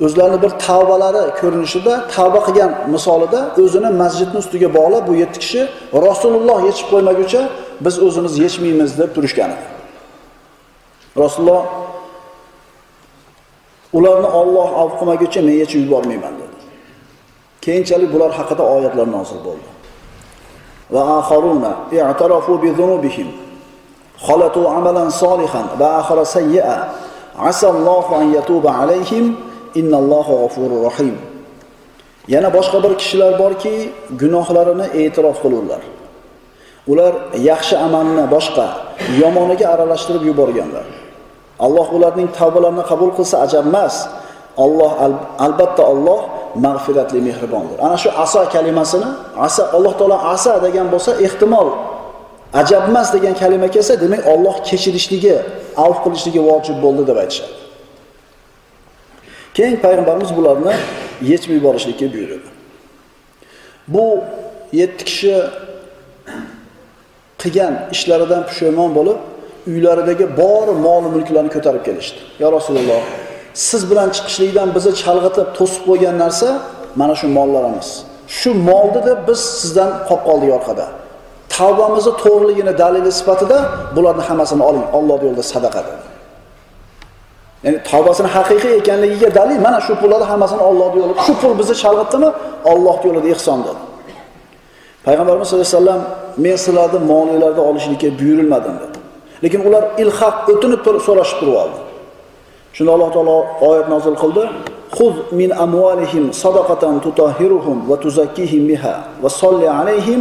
o'zlarini 0.00 0.42
bir 0.42 0.52
tavbalari 0.66 1.22
ko'rinishida 1.40 1.92
tavba 2.14 2.40
qilgan 2.46 2.70
misolida 2.94 3.40
o'zini 3.62 3.90
masjidni 4.02 4.38
ustiga 4.42 4.68
bog'lab 4.78 5.04
bu 5.08 5.14
yetti 5.22 5.38
kishi 5.44 5.60
rasululloh 6.08 6.58
yechib 6.68 6.86
qo'ymaguncha 6.92 7.42
biz 7.84 7.94
o'zimiz 8.06 8.34
yechmaymiz 8.44 8.90
deb 8.98 9.10
turishgan 9.16 9.50
edi. 9.56 9.66
Rasululloh 11.22 11.62
ularni 13.98 14.28
olloh 14.40 14.68
avf 14.82 14.92
qilmaguncha 15.00 15.40
men 15.48 15.56
yechib 15.62 15.80
yubormayman 15.84 16.34
dedi. 16.40 16.56
Keyinchalik 17.64 18.10
bular 18.14 18.30
haqida 18.38 18.62
oyatlar 18.76 19.06
nozil 19.16 19.40
bo'ldi. 19.46 19.68
Va 20.94 21.02
axaruna 21.18 21.72
i'tarafu 21.98 22.62
bi 22.62 22.70
dhunubihim 22.78 23.28
khalatu 24.26 24.60
amalan 24.76 25.08
solihan 25.22 25.66
va 25.80 25.88
akhara 26.00 26.24
asallohu 27.50 28.14
an 28.14 28.24
yatuba 28.36 28.70
alayhim 28.82 29.36
innallohu 29.80 30.32
g'afurur 30.42 30.82
rahim 30.88 31.16
yana 32.28 32.48
boshqa 32.56 32.78
bir 32.84 32.92
kishilar 33.00 33.32
borki 33.42 33.74
gunohlarini 34.22 34.86
e'tirof 35.00 35.36
qilurlar. 35.44 35.82
Ular 36.92 37.12
yaxshi 37.50 37.74
amalni 37.86 38.24
boshqa 38.34 38.66
yomoniga 39.22 39.66
aralashtirib 39.74 40.24
yuborganlar. 40.30 40.86
Alloh 41.66 41.88
ularning 41.96 42.28
tavbalarini 42.38 42.84
qabul 42.90 43.10
qilsa 43.16 43.36
ajab 43.46 43.64
emas. 43.72 43.94
Alloh 44.64 44.92
albatta 45.46 45.82
olloh 45.92 46.20
mag'firatli 46.66 47.20
mehribondir. 47.28 47.78
Ana 47.86 47.96
shu 48.02 48.08
aso 48.24 48.40
kalimasini 48.54 49.08
asa 49.46 49.62
alloh 49.76 49.92
taolo 49.98 50.16
asa 50.34 50.52
degan 50.66 50.86
bo'lsa 50.94 51.10
ehtimol 51.26 51.68
ajabmas 52.60 53.08
degan 53.16 53.34
kalima 53.40 53.68
kelsa 53.74 53.94
demak 54.02 54.22
olloh 54.32 54.56
kechirishligi 54.68 55.36
avf 55.84 55.98
qilishligi 56.04 56.40
vojib 56.48 56.76
bo'ldi 56.84 57.02
deb 57.08 57.16
aytishadi. 57.22 57.63
Keyin 59.56 59.76
payg'ambarimiz 59.84 60.30
bularni 60.36 60.74
yechib 61.30 61.50
yuborishlikka 61.58 62.06
buyuradi. 62.14 62.48
Bu 63.88 64.04
yetti 64.80 65.04
kishi 65.04 65.34
qilgan 67.42 67.74
ishlaridan 67.94 68.42
pushaymon 68.48 68.90
bo'lib 68.98 69.18
uylaridagi 69.72 70.26
bor 70.40 70.66
mol 70.86 71.02
mulklarni 71.14 71.50
ko'tarib 71.56 71.82
kelishdi. 71.88 72.20
Yo 72.42 72.48
rasululloh 72.56 73.02
siz 73.68 73.82
bilan 73.90 74.08
chiqishlikdan 74.16 74.68
bizni 74.76 74.92
chalg'itib 75.02 75.48
to'sib 75.58 75.82
qo'ygan 75.88 76.16
narsa 76.24 76.48
mana 77.00 77.14
shu 77.20 77.26
mollarimiz 77.38 77.88
shu 78.38 78.50
molni 78.68 79.00
deb 79.08 79.18
biz 79.28 79.40
sizdan 79.60 79.90
qolib 80.08 80.24
qoldik 80.28 80.50
orqada. 80.58 80.86
Tavbamizni 81.56 82.12
to'g'riligini 82.22 82.72
dalili 82.82 83.10
sifatida 83.18 83.58
bularni 83.96 84.22
hammasini 84.28 84.62
oling. 84.70 84.86
Olloh 84.98 85.18
yo'lida 85.26 85.44
sadaqa 85.54 85.80
dedi 85.88 86.13
ya'ni 87.64 87.78
tavbasini 87.90 88.28
haqiqiy 88.36 88.72
ekanligiga 88.80 89.28
dalil. 89.38 89.58
Mana 89.66 89.78
shu 89.86 89.92
pullarni 90.00 90.26
hammasini 90.32 90.62
olloh 90.70 90.90
yo'lida 91.00 91.22
shu 91.26 91.32
pul 91.40 91.52
bizni 91.60 91.74
chalg'itdimi? 91.82 92.28
Alloh 92.72 92.96
yo'lida 93.06 93.28
ehson 93.34 93.58
dedi. 93.66 93.80
Payg'ambarimiz 95.06 95.46
sallallohu 95.48 95.68
alayhi 95.68 95.80
vasallam 95.80 96.02
men 96.44 96.56
sizlarni 96.64 96.98
molinglarni 97.12 97.62
olishlikka 97.70 98.08
buyurilmadim 98.20 98.74
dedi. 98.82 98.98
Lekin 99.44 99.60
ular 99.68 99.84
ilhaq 100.02 100.36
o'tinib 100.52 100.80
turib 100.86 101.02
so'rashib 101.08 101.36
turib 101.40 101.56
oldi. 101.62 101.78
Shunda 102.76 102.90
alloh 102.96 103.10
taolo 103.16 103.36
oyat 103.68 103.86
nozil 103.94 104.16
qildi. 104.22 104.44
Xuz 104.96 105.14
min 105.40 105.50
amvalihim 105.64 106.24
sadaqatan 106.42 106.94
tutahhiruhum 107.04 107.76
va 107.90 107.96
tuzakkihim 108.04 108.62
biha 108.70 108.94
va 109.22 109.28
solli 109.42 109.66
alayhim 109.80 110.20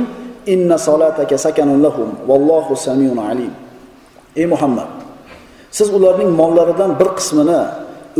inna 0.53 0.77
salataka 0.87 1.35
sakanun 1.45 1.79
lahum 1.85 2.09
vallohu 2.29 2.73
samiun 2.87 3.17
alim. 3.29 3.53
Ey 4.35 4.45
muhammad 4.53 5.02
siz 5.77 5.87
ularning 5.97 6.29
mollaridan 6.41 6.91
bir 6.99 7.09
qismini 7.17 7.61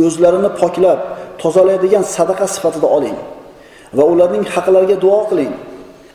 o'zlarini 0.04 0.50
poklab 0.60 1.00
tozalaydigan 1.42 2.04
sadaqa 2.16 2.46
sifatida 2.54 2.88
oling 2.96 3.18
va 3.98 4.04
ularning 4.12 4.44
haqlariga 4.54 4.96
duo 5.04 5.20
qiling. 5.30 5.52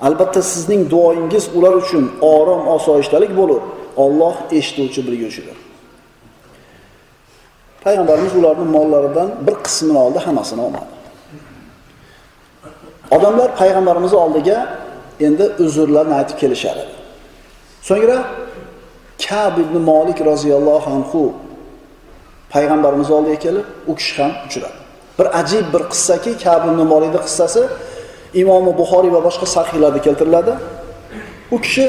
Albatta 0.07 0.41
sizning 0.53 0.81
duoyingiz 0.93 1.45
ular 1.57 1.73
uchun 1.81 2.03
orom 2.21 2.61
osoyishtalik 2.75 3.31
bo'lib 3.39 3.63
Alloh 4.03 4.35
eshituvchi 4.57 5.01
bilguvchidir 5.07 5.57
payg'ambarimiz 7.83 8.33
ularni 8.39 8.65
mollaridan 8.75 9.29
bir 9.47 9.55
qismini 9.65 9.99
oldi 10.05 10.19
hammasini 10.25 10.61
olmadi. 10.61 10.91
Odamlar 13.15 13.49
payg'ambarimiz 13.61 14.13
oldiga 14.23 14.57
endi 15.27 15.45
uzrlarni 15.65 16.13
aytib 16.19 16.37
kelishar 16.41 16.75
edi 16.83 16.93
so'ngra 17.89 18.17
kab 19.25 19.53
ibn 19.59 19.75
molik 19.91 20.19
roziyallohu 20.29 20.89
anhu 20.95 21.21
payg'ambarimiz 22.53 23.09
oldiga 23.11 23.39
kelib 23.45 23.65
u 23.87 23.95
kishi 23.95 24.21
ham 24.21 24.31
uchradi. 24.47 24.77
Bir 25.19 25.27
ajib 25.39 25.65
bir 25.73 25.83
qissaki 25.91 26.31
kab 26.43 26.61
ibn 26.69 26.81
molikni 26.93 27.19
qissasi 27.27 27.61
imomi 28.41 28.71
buxoriy 28.79 29.11
va 29.17 29.21
boshqa 29.27 29.45
sahiylarda 29.55 29.99
keltiriladi. 30.05 30.53
U 31.55 31.57
kishi 31.65 31.85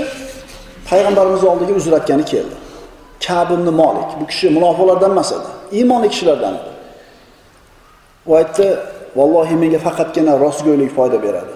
payg'ambarimiz 0.91 1.43
oldiga 1.51 1.73
uzr 1.81 1.93
aytgani 1.99 2.25
keldi. 2.33 2.57
Kab 3.27 3.49
ibn 3.57 3.69
molik 3.83 4.11
bu 4.21 4.25
kishi 4.31 4.47
munofiqlardan 4.57 5.11
emas 5.17 5.31
edi 5.37 5.49
iymonli 5.79 6.09
kishilardan 6.13 6.55
edi. 6.59 6.71
U 8.29 8.31
aytdi 8.41 8.67
vallohi 9.19 9.55
menga 9.63 9.79
faqatgina 9.87 10.33
rostgo'ylik 10.45 10.91
foyda 10.97 11.19
beradi. 11.27 11.53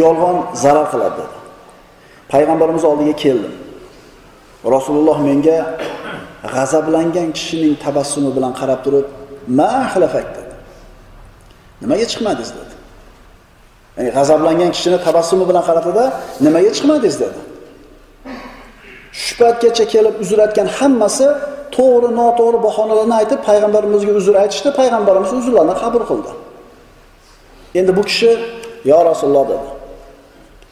Yolg'on 0.00 0.36
zarar 0.62 0.86
qiladi. 0.92 1.16
dedi. 1.20 1.36
Payg'ambarimiz 2.32 2.84
oldiga 2.90 3.14
keldim. 3.24 3.54
Rasululloh 4.64 5.18
menga 5.22 5.58
g'azablangan 6.54 7.28
kishining 7.38 7.74
tabassumi 7.84 8.30
bilan 8.36 8.52
qarab 8.60 8.80
turib 8.84 9.06
ma 9.58 9.70
xilafak 9.92 10.26
dedi. 10.36 10.54
Nimaga 11.82 12.06
chiqmadingiz? 12.12 12.50
dedi. 12.58 12.74
Ya'ni 13.96 14.10
g'azablangan 14.16 14.70
kishini 14.76 14.98
tabassumi 15.06 15.44
bilan 15.50 15.64
qaradida 15.68 16.04
nimaga 16.44 16.70
chiqmadingiz? 16.76 17.16
dedi. 17.22 17.40
Shu 19.22 19.32
paytgacha 19.40 19.84
kelib 19.94 20.14
uzr 20.22 20.38
aytgan 20.46 20.68
hammasi 20.78 21.26
to'g'ri 21.76 22.10
noto'g'ri 22.20 22.58
bahonalarni 22.66 23.14
aytib 23.20 23.40
payg'ambarimizga 23.48 24.12
uzr 24.20 24.34
aytishdi 24.42 24.70
payg'ambarimiz 24.80 25.32
uzrlarni 25.38 25.74
qabul 25.82 26.02
qildi. 26.10 26.30
Endi 27.78 27.92
bu 27.98 28.02
kishi 28.10 28.30
yo 28.90 28.98
rasululloh 29.10 29.44
dedi. 29.52 29.68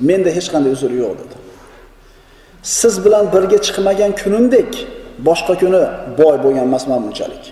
Menda 0.08 0.30
hech 0.36 0.48
qanday 0.52 0.70
uzr 0.76 0.90
yo'q 1.02 1.14
dedi. 1.22 1.36
Siz 2.66 3.04
bilan 3.04 3.24
birga 3.34 3.58
chiqmagan 3.66 4.12
kunimdek 4.22 4.70
boshqa 5.28 5.54
kuni 5.62 5.82
boy 6.20 6.36
bo'lgan 6.44 6.64
emasman 6.68 7.00
bunchalik. 7.04 7.44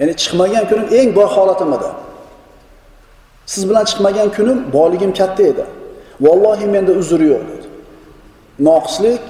Ya'ni 0.00 0.14
chiqmagan 0.22 0.64
kunim 0.70 0.86
eng 0.98 1.10
boy 1.18 1.28
holatim 1.36 1.70
edi 1.76 1.90
siz 3.52 3.62
bilan 3.68 3.84
chiqmagan 3.90 4.28
kunim 4.36 4.58
boyligim 4.76 5.12
katta 5.20 5.42
edi. 5.52 5.64
Vallohi 6.24 6.66
menda 6.74 6.92
uzr 7.02 7.20
yo'q 7.32 7.42
dedi. 7.52 7.66
Noqislik 8.68 9.22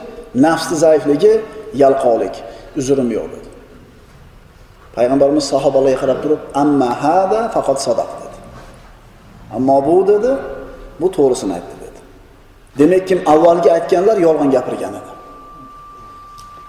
nafsni 0.47 0.77
zaifligi 0.85 1.33
yalqovlik 1.83 2.35
uzrim 2.81 3.09
yo'q 3.17 3.27
dedi. 3.35 3.49
Payg'ambarimiz 4.97 5.45
sahobalarga 5.53 5.99
qarab 6.03 6.19
turib 6.25 6.41
amma 6.63 6.91
hada 7.03 7.41
faqat 7.55 7.79
sadaq 7.87 8.11
dedi. 8.21 8.39
Ammo 9.57 9.77
bu 9.89 9.97
dedi 10.13 10.33
bu 11.01 11.07
to'g'risini 11.17 11.53
aytdi. 11.59 11.80
Demak 12.79 13.03
kim 13.09 13.21
avvalgi 13.33 13.69
aytganlar 13.77 14.17
yolg'on 14.27 14.51
gapirgan 14.57 14.95
edi 15.01 15.13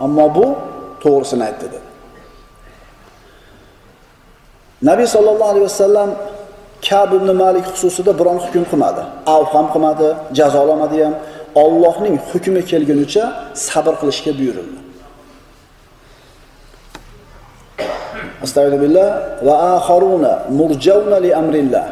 ammo 0.06 0.26
bu 0.36 0.46
to'g'risini 1.04 1.44
aytdi 1.50 1.66
dedi 1.74 1.90
nabiy 4.90 5.08
sollallohu 5.16 5.50
alayhi 5.54 5.68
vasallam 5.72 6.10
Kab 6.90 7.14
ibn 7.14 7.30
Malik 7.44 7.66
xususida 7.74 8.12
biron 8.20 8.38
hukm 8.44 8.64
qilmadi. 8.72 9.04
Av 9.36 9.44
ham 9.54 9.66
qilmadi, 9.74 10.10
jazolamadi 10.38 10.98
ham. 11.04 11.14
Allohning 11.64 12.16
hukmi 12.30 12.62
kelgunicha 12.72 13.24
sabr 13.68 13.94
qilishga 14.02 14.32
buyurildi. 14.40 14.80
Astagfirullah 18.46 19.10
va 19.48 19.56
axaruna 19.78 20.34
murjauna 20.60 21.18
li 21.26 21.32
amrillah 21.42 21.86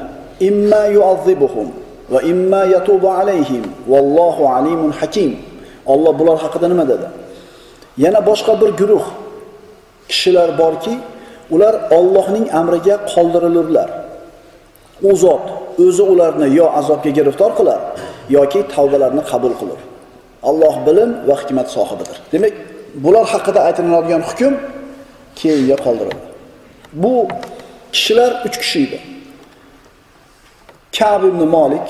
imma 0.49 0.83
yu'azzibuhum 0.95 1.67
va 2.11 2.19
imma 2.21 2.61
yatubu 2.75 3.07
alayhim 3.19 3.63
vallohu 3.91 4.43
alimun 4.57 4.91
hakim. 4.99 5.31
Alloh 5.93 6.13
bular 6.19 6.37
haqida 6.43 6.67
nima 6.71 6.85
dedi? 6.91 7.07
Yana 8.03 8.19
boshqa 8.29 8.53
bir 8.61 8.69
guruh 8.79 9.05
kishilar 10.09 10.49
borki, 10.61 10.95
ular 11.53 11.75
Allohning 11.97 12.45
amriga 12.59 12.95
qoldirilurlar. 13.13 13.89
U 15.09 15.11
zot 15.23 15.45
o'zi 15.85 16.03
ularni 16.13 16.47
yo 16.59 16.65
azobga 16.79 17.11
giriftor 17.17 17.51
qilar 17.59 17.79
yoki 18.37 18.61
tavbalarini 18.73 19.23
qabul 19.31 19.53
qilur. 19.59 19.79
Alloh 20.49 20.75
bilim 20.87 21.09
va 21.27 21.35
hikmat 21.41 21.67
sohibidir. 21.75 22.17
Demak, 22.33 22.53
bular 23.03 23.25
haqida 23.33 23.59
aytiladigan 23.67 24.23
hukm 24.29 24.53
keyinga 25.39 25.77
qoldirildi. 25.85 26.25
Bu 27.03 27.13
kishilar 27.95 28.31
3 28.45 28.57
kishi 28.61 28.79
edi. 28.87 28.99
Ka'b 30.97 31.23
ibn 31.31 31.41
Malik, 31.47 31.87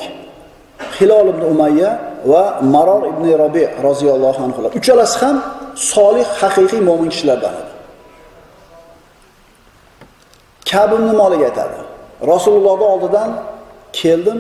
Hilol 1.00 1.28
ibn 1.34 1.42
Umayya 1.42 2.00
va 2.26 2.60
Maror 2.62 3.04
ibn 3.12 3.26
Rabi 3.44 3.70
roziyallohu 3.84 4.44
anhular. 4.44 4.72
Uchalasi 4.80 5.20
ham 5.20 5.36
solih, 5.76 6.28
haqiqiy 6.42 6.82
mo'min 6.90 7.10
kishilardan 7.14 7.54
edi. 7.62 7.72
Ka'b 10.72 10.92
ibn 10.98 11.10
Malik 11.22 11.42
aytadi: 11.50 11.80
Rasulullohning 12.32 12.90
oldidan 12.94 13.30
keldim. 13.94 14.40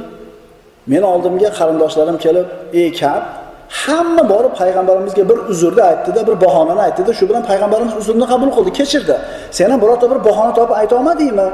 Meni 0.91 1.05
oldimga 1.13 1.49
qarindoshlarim 1.59 2.17
kelib, 2.25 2.47
"Ey 2.73 2.89
Ka'b, 2.99 3.23
hamma 3.69 4.23
borib 4.29 4.53
payg'ambarimizga 4.61 5.23
bir 5.29 5.37
uzrni 5.51 5.83
aytdi-da, 5.91 6.21
bir 6.27 6.35
bahonani 6.45 6.81
aytdi-da, 6.87 7.13
shu 7.13 7.29
bilan 7.29 7.43
payg'ambarimiz 7.51 7.93
uzrni 8.01 8.25
qabul 8.31 8.49
qildi, 8.55 8.71
kechirdi. 8.79 9.15
Sen 9.57 9.69
ham 9.71 9.79
birorta 9.83 10.05
bir 10.11 10.19
bahona 10.27 10.53
topib 10.53 10.75
aytolmadingmi? 10.81 11.47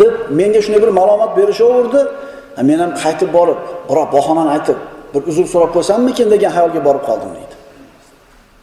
Deb 0.00 0.14
menga 0.30 0.60
shunday 0.64 0.80
bir 0.84 0.92
ma'lumot 0.98 1.32
berishaverdi. 1.38 2.00
Men 2.68 2.78
ham 2.78 2.92
qaytib 3.02 3.30
borib, 3.36 3.58
biror 3.88 4.06
bahonani 4.16 4.50
aytib, 4.56 4.78
bir 5.14 5.22
uzr 5.30 5.44
so'rab 5.52 5.70
qo'ysammikin 5.76 6.26
degan 6.34 6.50
xayolga 6.56 6.80
borib 6.88 7.04
qoldim 7.08 7.30
deydi. 7.36 7.54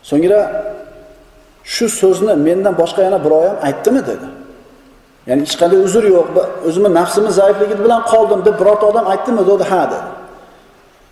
So'ngra 0.10 0.40
shu 1.74 1.86
so'zni 2.02 2.34
mendan 2.48 2.74
boshqa 2.82 3.02
yana 3.08 3.20
birov 3.26 3.42
ham 3.48 3.58
aytdimi 3.68 4.02
dedi. 4.10 4.28
Ya'ni 5.30 5.42
hech 5.46 5.56
qanday 5.62 5.80
uzr 5.88 6.04
yo'q, 6.16 6.28
o'zimni 6.68 6.92
nafsimiz 7.00 7.34
zaifligi 7.40 7.76
bilan 7.84 8.02
qoldim 8.12 8.40
deb 8.48 8.56
birorta 8.62 8.86
odam 8.92 9.06
aytdimi 9.14 9.44
dedi, 9.52 9.64
ha 9.72 9.82
dedi. 9.94 10.08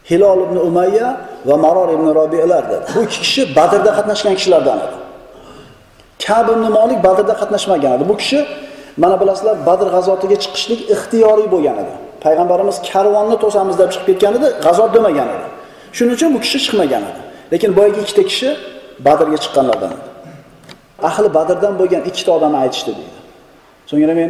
Hilol 0.10 0.40
ibn 0.48 0.58
Umayya 0.68 1.08
va 1.48 1.56
Maror 1.64 1.90
ibn 1.96 2.08
Robiyalar 2.20 2.64
dedi. 2.72 2.86
Bu 2.96 3.00
ikki 3.08 3.20
kishi 3.26 3.42
Badrda 3.58 3.92
qatnashgan 3.98 4.34
kishilardan 4.40 4.78
edi. 4.86 4.98
Ka'b 6.26 6.48
ibn 6.56 6.66
molik 6.78 7.00
Badrda 7.08 7.34
qatnashmagan 7.42 7.92
edi. 7.98 8.04
Bu 8.12 8.16
kishi 8.22 8.40
mana 8.98 9.16
bilasizlar 9.22 9.56
Badr 9.68 9.88
g'azotiga 9.96 10.38
chiqishlik 10.44 10.82
ixtiyoriy 10.96 11.48
bo'lgan 11.54 11.78
edi. 11.84 11.94
Payg'ambarimiz 12.24 12.78
karvonni 12.92 13.38
to'samiz 13.44 13.76
deb 13.82 13.90
chiqib 13.94 14.08
ketgan 14.10 14.34
edi, 14.40 14.48
g'azot 14.66 14.90
demagan 14.96 15.30
edi. 15.36 15.48
Shuning 15.98 16.14
uchun 16.18 16.30
bu 16.36 16.40
kishi 16.46 16.58
chiqmagan 16.66 17.04
edi. 17.10 17.22
Lekin 17.54 17.72
boyagi 17.78 18.00
ikkita 18.06 18.24
kishi 18.32 18.50
Badrga 19.06 19.38
chiqqanlardan 19.44 19.92
edi. 19.98 20.08
Ahli 21.10 21.30
Badrdan 21.38 21.74
bo'lgan 21.82 22.02
ikkita 22.10 22.32
odamni 22.38 22.58
aytishdi 22.64 22.92
deydi. 23.00 23.18
So'ngra 23.90 24.14
men 24.22 24.30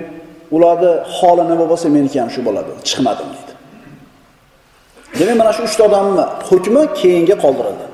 ularni 0.56 0.92
holi 1.18 1.44
nima 1.52 1.66
bo'lsa 1.72 1.88
meniki 1.96 2.18
ham 2.22 2.30
shu 2.36 2.42
bo'ladi. 2.48 2.72
Chiqmadim 2.90 3.28
deydi. 3.36 3.54
Demak, 5.20 5.36
mana 5.42 5.52
shu 5.56 5.62
uchta 5.70 5.82
odamni 5.90 6.26
hukmi 6.50 6.84
keyinga 7.00 7.36
qoldirildi. 7.44 7.86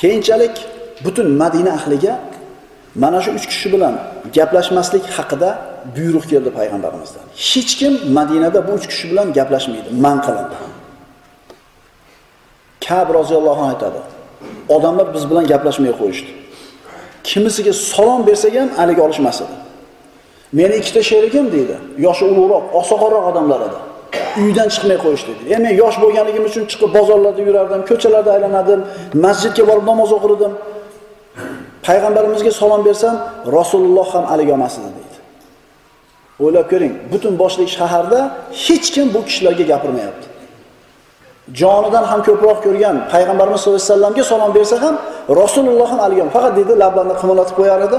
Keyinchalik 0.00 0.54
butun 1.04 1.26
Madina 1.42 1.70
ahliga 1.78 2.14
mana 2.94 3.20
shu 3.24 3.30
uch 3.38 3.46
kishi 3.52 3.72
bilan 3.72 3.94
gaplashmaslik 4.36 5.04
haqida 5.16 5.50
buyruq 5.96 6.24
keldi 6.32 6.50
payg'ambarimizdan. 6.58 7.24
Hech 7.50 7.72
kim 7.80 7.92
Madinada 8.18 8.60
bu 8.68 8.72
uch 8.78 8.86
kishi 8.92 9.10
bilan 9.10 9.26
gaplashmaydi, 9.38 9.88
man 10.04 10.18
qilindi. 10.26 10.56
Ka'b 12.86 13.08
roziyallohu 13.18 13.60
anhu 13.64 13.72
aytadi. 13.74 14.00
Odamlar 14.76 15.06
biz 15.14 15.24
bilan 15.30 15.44
gaplashmay 15.52 15.92
qo'yishdi. 16.00 16.30
Kimisiga 17.28 17.72
salom 17.72 18.20
bersak 18.28 18.54
ham 18.60 18.68
haligi 18.78 19.00
olishmas 19.06 19.38
edi. 19.44 19.54
Meni 20.58 20.74
ikkita 20.80 21.02
sherigim 21.10 21.46
deydi, 21.54 21.76
yoshi 22.06 22.24
ulug'roq, 22.30 22.64
oqsoqolroq 22.78 23.24
odamlar 23.30 23.60
edi. 23.68 23.78
Uydan 24.42 24.68
chiqmay 24.74 24.98
qo'yishdi 25.04 25.30
dedi. 25.38 25.42
Men 25.64 25.72
yosh 25.82 25.96
bo'lganligim 26.02 26.44
uchun 26.50 26.64
chiqib 26.70 26.90
bozorlarda 26.96 27.42
yurardim, 27.48 27.82
ko'chalarda 27.90 28.30
aylanardim, 28.36 28.80
masjidga 29.24 29.64
borib 29.70 29.84
namoz 29.90 30.10
o'qirdim. 30.16 30.52
Payg'ambarimizga 31.86 32.52
salom 32.60 32.82
bersam, 32.88 33.14
Rasululloh 33.58 34.08
ham 34.14 34.24
haligi 34.30 34.52
olmas 34.56 34.74
edi 34.78 34.90
deydi. 34.96 35.18
O'ylab 36.44 36.66
ko'ring, 36.72 36.94
butun 37.12 37.34
boshli 37.42 37.64
shaharda 37.78 38.20
hech 38.64 38.86
kim 38.94 39.06
bu 39.14 39.20
kishilarga 39.28 39.64
gapirmayapti. 39.72 40.26
Jonidan 41.60 42.04
ham 42.10 42.20
ko'proq 42.28 42.58
ko'rgan 42.66 42.96
payg'ambarimiz 43.12 43.60
sollallohu 43.62 43.82
alayhi 43.82 43.92
vasallamga 43.92 44.24
salom 44.32 44.50
bersa 44.58 44.76
ham 44.84 44.94
Rasululloh 45.42 45.88
ham 45.92 46.00
haligi 46.04 46.22
faqat 46.36 46.52
dedi 46.60 46.72
lablarini 46.82 47.14
qimirlatib 47.20 47.54
qo'yar 47.60 47.80
edi, 47.86 47.98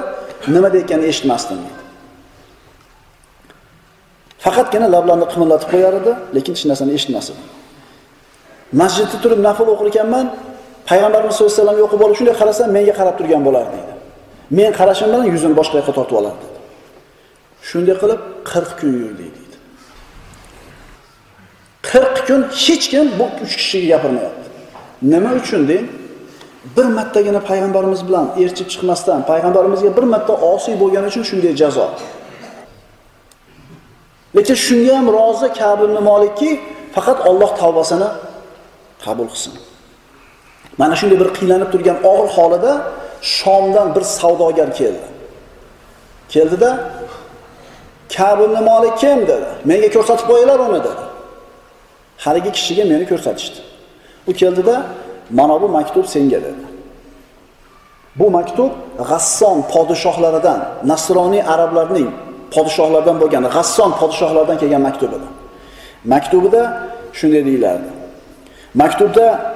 nima 0.56 0.70
deyotganini 0.74 1.08
eshitmasdim 1.12 1.60
deydi 1.66 1.84
Faqatgina 4.44 4.88
lablarini 4.96 5.28
qimirlatib 5.34 5.70
qo'yar 5.74 5.94
edi, 6.02 6.12
lekin 6.36 6.52
hech 6.56 6.66
narsani 6.70 6.92
eshitmas 6.98 7.28
edi. 7.32 7.44
Masjidda 8.82 9.18
turib 9.24 9.40
nafl 9.48 9.68
o'qir 9.74 9.88
ekanman, 9.92 10.26
payg'ambarimiz 10.90 11.36
sollallohu 11.36 11.54
alayhi 11.54 11.62
vasallamga 11.62 11.84
o'qib 11.88 12.02
olib 12.06 12.16
shunday 12.20 12.36
qarasam 12.42 12.68
menga 12.78 12.94
qarab 13.00 13.16
turgan 13.20 13.42
bo'lar 13.48 13.66
deydi. 13.74 13.94
Men 14.58 14.72
qarashim 14.80 15.08
bilan 15.12 15.26
yuzini 15.34 15.56
boshqa 15.60 15.76
yoqqa 15.80 15.94
tortib 15.98 16.16
olardi. 16.22 16.46
Shunday 17.70 17.96
qilib 18.02 18.22
40 18.44 18.80
kun 18.80 18.92
yurdik 19.04 19.32
deydi. 19.38 19.58
40 21.82 22.28
kun 22.28 22.42
hech 22.64 22.86
kim 22.92 23.06
bu 23.20 23.26
3 23.46 23.56
kishiga 23.60 23.88
gapirmayapti. 23.94 24.48
Nima 25.12 25.32
uchun 25.42 25.62
deng? 25.72 25.86
Bir 26.78 26.86
martagina 26.98 27.42
payg'ambarimiz 27.50 28.02
bilan 28.08 28.26
erchib 28.44 28.68
chiqmasdan, 28.72 29.20
payg'ambarimizga 29.32 29.90
bir 29.98 30.06
marta 30.14 30.34
osiy 30.54 30.76
bo'lgani 30.82 31.08
uchun 31.12 31.24
shunday 31.30 31.54
jazo. 31.62 31.88
Lekin 34.36 34.56
shunga 34.66 34.94
ham 34.98 35.08
rozi 35.18 35.48
Ka'b 35.60 35.80
molikki 36.10 36.50
faqat 36.96 37.18
Alloh 37.30 37.52
tavbasini 37.62 38.10
qabul 39.06 39.28
qilsin. 39.34 39.54
Mana 40.78 40.96
shunday 41.00 41.18
bir 41.24 41.30
qiynalib 41.38 41.70
turgan 41.74 41.98
og'ir 42.12 42.30
holida 42.38 42.72
Shomdan 43.22 43.96
bir 43.96 44.02
savdogar 44.02 44.70
keldi. 44.80 45.06
Keldida 46.34 46.70
Ka'b 48.16 48.40
ibn 48.42 48.64
Malik 48.64 48.98
kim 48.98 49.20
dedi. 49.32 49.50
Menga 49.70 49.90
ko'rsatib 49.96 50.26
qo'yinglar 50.32 50.60
uni 50.68 50.80
dedi. 50.88 51.04
Haligi 52.24 52.52
kishiga 52.58 52.84
meni 52.92 53.06
ko'rsatishdi. 53.12 53.60
U 54.30 54.32
keldida 54.42 54.76
mana 55.40 55.62
bu 55.62 55.68
maktub 55.78 56.06
senga 56.14 56.40
dedi. 56.48 56.64
Bu 58.20 58.32
maktub 58.32 58.72
G'asson 59.10 59.58
podshohlaridan, 59.74 60.60
Nasroniy 60.92 61.44
arablarning 61.54 62.10
podshohlardan 62.56 63.18
bo'lgan 63.22 63.44
G'asson 63.56 63.92
podshohlardan 64.00 64.58
kelgan 64.62 64.82
maktub 64.88 65.12
edi. 65.18 65.28
Maktubida 66.14 66.62
shunday 67.20 67.44
deyilardi. 67.46 67.90
Maktubda 68.82 69.53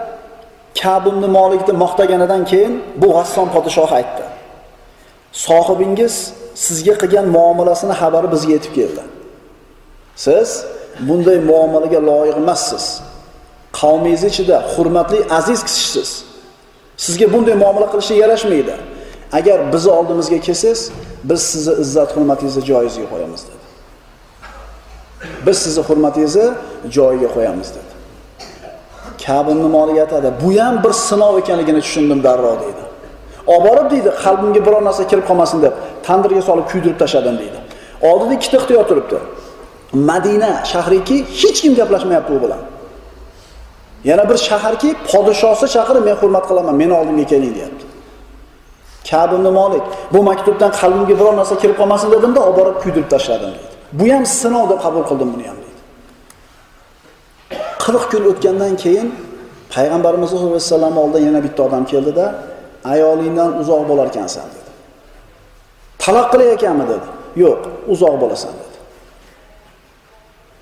Ka'b 0.81 1.07
ibn 1.07 1.23
Malikni 1.37 1.73
maqtaganidan 1.83 2.45
keyin 2.51 2.73
bu 3.01 3.07
G'asson 3.15 3.47
podshohi 3.55 3.93
aytdi. 3.99 4.23
Sohibingiz 5.45 6.15
sizga 6.65 6.93
qilgan 7.01 7.25
muomalasini 7.37 7.93
xabari 8.01 8.27
bizga 8.33 8.51
yetib 8.57 8.73
keldi. 8.79 9.03
Siz 10.25 10.49
bunday 11.07 11.37
muomalaga 11.51 11.99
loyiq 12.09 12.37
emassiz. 12.43 12.85
Qavmingiz 13.79 14.23
ichida 14.31 14.57
hurmatli 14.73 15.19
aziz 15.39 15.59
kishisiz. 15.67 16.09
Sizga 17.05 17.25
bunday 17.33 17.55
muomala 17.63 17.87
qilishga 17.91 18.15
yarashmaydi. 18.23 18.75
Agar 19.37 19.57
bizni 19.73 19.91
oldimizga 19.99 20.39
kelsangiz, 20.47 20.81
biz 21.29 21.41
sizni 21.51 21.73
izzat 21.83 22.09
hurmatingizni 22.15 22.63
joyizga 22.69 23.05
qo'yamiz 23.13 23.41
dedi. 23.49 23.65
Biz 25.45 25.57
sizni 25.63 25.83
hurmatingizni 25.87 26.47
joyiga 26.97 27.29
qo'yamiz 27.35 27.69
dedi. 27.77 27.86
Kabin 29.25 29.57
moliga 29.57 30.01
aytadi? 30.01 30.31
Bu 30.43 30.49
ham 30.61 30.83
bir 30.83 30.93
sinov 31.07 31.37
ekanligini 31.41 31.81
tushundim 31.81 32.23
darrov 32.23 32.57
deydi. 32.63 32.83
Olib 33.47 33.65
borib 33.67 33.91
deydi, 33.91 34.09
qalbimga 34.23 34.61
biror 34.67 34.81
narsa 34.87 35.03
kirib 35.11 35.25
qolmasin 35.29 35.61
deb 35.65 35.73
tandirga 36.07 36.41
solib 36.49 36.65
kuydirib 36.71 36.97
tashladim 37.01 37.35
deydi. 37.41 37.57
Oldida 38.09 38.33
ikkita 38.37 38.57
ixtiyor 38.57 38.83
turibdi. 38.89 39.17
Madina 40.09 40.51
shahriki 40.71 41.17
hech 41.41 41.61
kim 41.61 41.73
gaplashmayapti 41.79 42.33
u 42.37 42.41
bilan. 42.43 42.61
Yana 44.09 44.29
bir 44.29 44.37
shaharki 44.49 44.89
podshosi 45.11 45.67
chaqirib 45.75 46.03
men 46.09 46.15
hurmat 46.21 46.45
qilaman, 46.49 46.75
meni 46.81 46.93
oldimga 46.99 47.25
keling 47.33 47.53
deyapti. 47.57 47.85
kabimni 49.09 49.51
molik 49.59 49.83
bu 50.13 50.23
maktubdan 50.29 50.71
qalbimga 50.79 51.15
biror 51.19 51.33
narsa 51.39 51.55
kirib 51.61 51.77
qolmasin 51.81 52.11
dedimda, 52.15 52.39
olib 52.47 52.57
borib 52.59 52.77
kuydirib 52.83 53.09
tashladim 53.13 53.51
deydi. 53.55 53.75
Bu 53.99 54.05
ham 54.13 54.25
sinov 54.39 54.65
deb 54.71 54.79
qabul 54.85 55.03
qildim 55.09 55.29
buni 55.33 55.45
ham. 55.49 55.56
40 57.87 58.11
kun 58.11 58.23
o'tgandan 58.31 58.73
keyin 58.83 59.07
payg'ambarimiz 59.73 60.29
sollallohu 60.29 60.55
alayhi 60.55 60.67
vasallam 60.71 60.97
oldidan 61.03 61.23
yana 61.27 61.39
bitta 61.45 61.61
odam 61.67 61.83
keldida, 61.91 62.25
ayolingdan 62.93 63.49
uzoq 63.61 63.83
bo'lar 63.89 64.07
ekansan 64.11 64.47
dedi. 64.53 64.71
Taloq 66.03 66.27
qilayotganmi 66.33 66.85
dedi. 66.91 67.07
Yo'q, 67.43 67.61
uzoq 67.93 68.15
bo'lasan 68.23 68.53
dedi. 68.61 68.77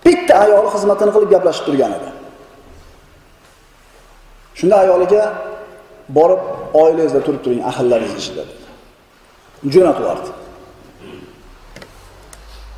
Bitta 0.05 0.33
ayoli 0.45 0.67
xizmatini 0.75 1.11
qilib 1.15 1.29
gaplashib 1.35 1.63
turgan 1.67 1.91
edi. 1.97 2.09
Shunda 4.59 4.75
ayoliga 4.83 5.23
borib 6.17 6.41
oilangizda 6.81 7.21
turib 7.27 7.41
turing, 7.45 7.61
ahillaringiz 7.71 8.15
ichida 8.21 8.43
dedi. 8.49 8.65
Jo'natib 9.73 10.03
yubordi. 10.05 10.31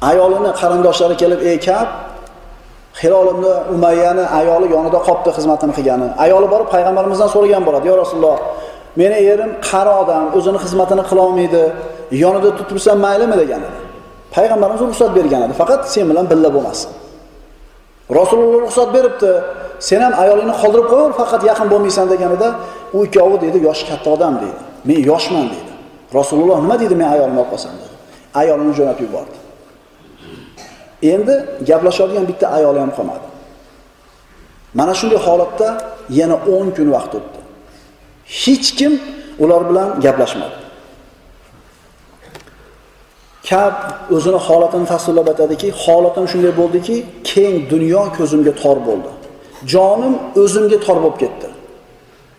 Ayolini 0.10 0.52
qarindoshlari 0.62 1.16
kelib, 1.22 1.40
"Ey 1.50 1.58
Kab, 1.68 1.88
Hilol 3.02 3.28
ibn 3.34 3.46
Umayyani 3.76 4.24
ayoli 4.40 4.68
yonida 4.76 5.00
qolibdi 5.08 5.30
xizmatini 5.38 5.74
qilgani. 5.78 6.08
Ayoli 6.26 6.48
borib 6.54 6.68
payg'ambarimizdan 6.76 7.30
so'ragan 7.36 7.64
bo'ladi, 7.68 7.86
"Ya 7.92 7.96
Rasululloh, 8.04 8.38
meni 9.00 9.18
erim 9.32 9.52
qari 9.70 9.92
odam, 10.02 10.24
o'zini 10.38 10.60
xizmatini 10.66 11.04
qila 11.10 11.22
olmaydi, 11.28 11.64
yonida 12.24 12.50
tutursam 12.60 12.98
maylimi?" 13.06 13.36
degan 13.42 13.62
edi. 13.68 13.78
Payg'ambarimiz 14.36 14.82
ruxsat 14.90 15.12
bergan 15.18 15.42
edi, 15.46 15.54
faqat 15.62 15.82
sen 15.94 16.06
bilan 16.12 16.26
billa 16.32 16.50
bo'lmasin. 16.56 16.90
Rasululloh 18.20 18.60
ruxsat 18.66 18.90
beribdi. 18.96 19.32
Sen 19.88 20.00
ham 20.06 20.14
ayolingni 20.24 20.56
qoldirib 20.62 20.88
qo'y, 20.94 21.06
faqat 21.22 21.42
yaqin 21.50 21.68
bo'lmaysan 21.74 22.06
deganida, 22.14 22.48
u 22.96 22.98
ikkovi 23.08 23.38
dedi, 23.46 23.58
yoshi 23.68 23.84
katta 23.90 24.10
odam 24.16 24.34
dedi. 24.44 24.58
Men 24.88 25.00
yoshman 25.12 25.46
dedi. 25.54 25.72
Rasululloh 26.20 26.58
nima 26.64 26.76
dedi, 26.84 26.94
men 27.02 27.08
ayolimni 27.16 27.40
olib 27.44 27.52
qolsam 27.54 27.74
dedi. 27.82 27.96
Ayolini 28.42 28.74
jo'natib 28.80 29.04
yubordi. 29.08 29.38
Endi 31.02 31.46
gaplashadigan 31.68 32.28
bitta 32.28 32.48
ayoli 32.48 32.80
ham 32.80 32.92
qolmadi. 32.98 33.26
Mana 34.74 34.94
shunday 35.00 35.18
holatda 35.28 35.68
yana 36.10 36.36
10 36.36 36.72
kun 36.78 36.88
vaqt 36.96 37.14
o'tdi. 37.20 37.40
Hech 38.42 38.68
kim 38.80 38.94
ular 39.40 39.70
bilan 39.70 39.88
gaplashmadi. 40.06 40.58
Kab 43.50 43.76
o'zini 44.16 44.40
holatini 44.48 44.86
tasvirlab 44.94 45.28
aytadiki, 45.32 45.68
holatim 45.84 46.26
shunday 46.32 46.54
bo'ldiki, 46.62 46.96
keng 47.32 47.56
dunyo 47.74 48.04
ko'zimga 48.18 48.54
tor 48.62 48.78
bo'ldi. 48.88 49.10
Jonim 49.74 50.14
o'zimga 50.44 50.78
tor 50.86 50.98
bo'lib 51.04 51.18
ketdi. 51.24 51.48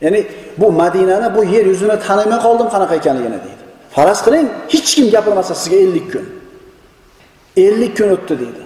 Ya'ni 0.05 0.21
bu 0.61 0.67
Madinani, 0.81 1.29
bu 1.37 1.41
yer 1.55 1.65
yuzini 1.73 1.97
tanimay 2.07 2.39
qoldim 2.47 2.69
qanaqa 2.75 2.95
ekanligini 3.01 3.39
deydi. 3.47 3.65
Faraz 3.95 4.21
qiling, 4.27 4.47
hech 4.73 4.89
kim 4.97 5.07
gapirmasa 5.15 5.53
sizga 5.61 5.77
50 5.77 6.11
kun. 6.13 6.27
50 7.59 7.95
kun 7.99 8.09
o'tdi 8.17 8.35
deydi. 8.43 8.63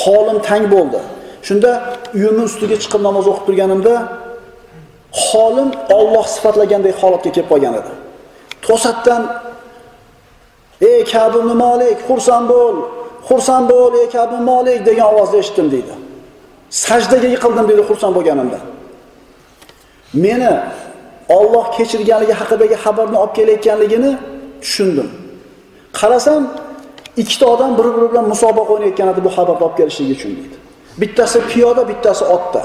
Holim 0.00 0.38
tang 0.48 0.64
bo'ldi. 0.74 1.00
Shunda 1.46 1.70
uyimning 2.16 2.46
ustiga 2.50 2.76
chiqib 2.82 3.02
namoz 3.08 3.26
o'qib 3.30 3.44
turganimda 3.48 3.94
holim 5.26 5.68
Alloh 5.98 6.26
sifatlagandek 6.34 6.94
holatga 7.02 7.30
kelib 7.34 7.48
qolgan 7.52 7.74
edi. 7.80 7.92
To'satdan 8.66 9.22
ey 10.90 11.00
Ka'b 11.12 11.32
ibn 11.40 11.50
Malik, 11.64 11.96
xursand 12.08 12.46
bo'l, 12.52 12.76
xursand 13.28 13.64
bo'l 13.72 13.92
ey 14.00 14.06
Ka'b 14.14 14.30
ibn 14.34 14.44
Malik 14.52 14.80
degan 14.88 15.06
ovozni 15.12 15.38
eshitdim 15.42 15.68
deydi. 15.74 15.94
Sajdaga 16.84 17.28
yiqildim 17.34 17.66
dedi 17.70 17.82
xursand 17.88 18.12
bo'lganimda. 18.18 18.58
Meni 20.24 20.52
Alloh 21.38 21.66
kechirganligi 21.76 22.34
haqidagi 22.40 22.76
xabarni 22.84 23.16
olib 23.22 23.34
kelayotganligini 23.38 24.10
tushundim. 24.62 25.08
Qarasam, 25.98 26.42
ikkita 27.22 27.46
odam 27.54 27.70
bir-biri 27.78 28.10
bilan 28.12 28.26
musobaqa 28.32 28.72
o'ynayotgan 28.74 29.08
edi 29.12 29.20
bu 29.26 29.30
xabarni 29.36 29.64
olib 29.66 29.76
kelishligi 29.80 30.12
uchun 30.18 30.32
deydi. 30.38 30.56
Bittasi 31.00 31.38
piyoda, 31.50 31.82
bittasi 31.90 32.24
otda. 32.36 32.62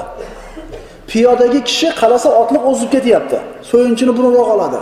Piyodagi 1.10 1.60
kishi 1.68 1.88
qarasa 2.00 2.28
otliq 2.40 2.62
o'zib 2.70 2.90
ketyapti. 2.94 3.38
So'yinchini 3.70 4.12
burunroq 4.18 4.48
oladi. 4.54 4.80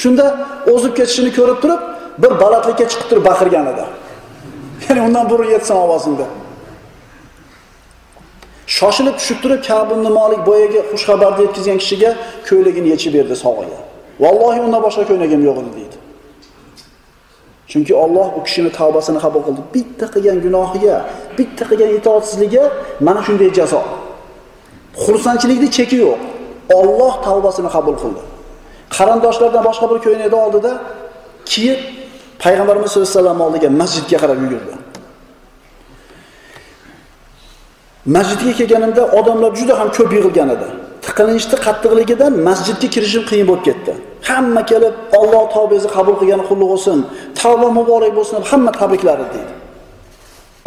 Shunda 0.00 0.26
o'zib 0.74 0.92
ketishini 0.98 1.30
ko'rib 1.38 1.58
turib, 1.62 1.80
bir 2.22 2.32
balandlikka 2.42 2.84
chiqib 2.90 3.06
turib 3.10 3.24
baqirgan 3.30 3.66
edi. 3.72 3.84
Ya'ni 4.88 5.00
undan 5.08 5.24
burun 5.30 5.48
yetsin 5.54 5.74
ovozingda. 5.84 6.26
Shoshilib 8.76 9.16
tushib 9.20 9.38
turib 9.42 9.60
Ka'b 9.68 9.88
molik 9.90 10.12
Malik 10.18 10.40
xushxabarni 10.46 10.80
xush 10.92 11.04
xabarni 11.08 11.40
yetkazgan 11.46 11.78
kishiga 11.82 12.10
ko'ylagini 12.48 12.88
yechib 12.94 13.12
berdi 13.16 13.36
sog'iga. 13.44 13.80
Vallohi 14.24 14.60
undan 14.66 14.80
boshqa 14.86 15.02
ko'ylagim 15.10 15.40
yo'q 15.48 15.58
edi 15.62 15.72
deydi. 15.78 15.96
Chunki 17.70 17.92
Alloh 18.04 18.28
u 18.38 18.40
kishini 18.46 18.70
tavbasini 18.78 19.18
qabul 19.24 19.42
qildi. 19.46 19.62
Bitta 19.74 20.06
qilgan 20.14 20.38
gunohiga, 20.44 20.96
bitta 21.38 21.64
qilgan 21.70 21.90
itoatsizligiga 21.98 22.64
mana 23.06 23.20
shunday 23.26 23.50
jazo. 23.58 23.80
Xursandchilikni 25.04 25.68
cheki 25.76 25.96
yo'q. 26.04 26.20
Alloh 26.80 27.14
tavbasini 27.26 27.70
qabul 27.76 27.96
qildi. 28.02 28.22
Qarindoshlardan 28.96 29.62
boshqa 29.68 29.86
bir 29.90 29.98
ko'ylakni 30.04 30.38
oldida 30.46 30.72
kiyib 31.50 31.80
payg'ambarimiz 32.42 32.88
sollallohu 32.92 33.10
alayhi 33.10 33.18
vasallam 33.18 33.40
oldiga 33.46 33.68
masjidga 33.80 34.16
qarab 34.22 34.38
yugurdi. 34.44 34.74
Masjidga 38.16 38.52
kelganimda 38.58 39.02
odamlar 39.18 39.50
juda 39.60 39.74
ham 39.80 39.88
ko'p 39.96 40.10
yig'ilgan 40.16 40.48
edi. 40.56 40.68
Tiqilinchni 41.06 41.56
qattiqligidan 41.66 42.32
masjidga 42.48 42.88
kirishim 42.94 43.22
qiyin 43.30 43.46
bo'lib 43.50 43.64
ketdi. 43.68 43.92
Hamma 44.28 44.62
kelib 44.70 44.94
Alloh 45.18 45.44
tavbangizni 45.54 45.90
qabul 45.96 46.14
qilgani 46.20 46.44
qulluq 46.50 46.68
bo'lsin, 46.74 46.98
tavba 47.40 47.68
muborak 47.78 48.12
bo'lsin 48.18 48.34
deb 48.38 48.46
hamma 48.52 48.72
tabrikladi 48.80 49.24
deydi. 49.34 49.52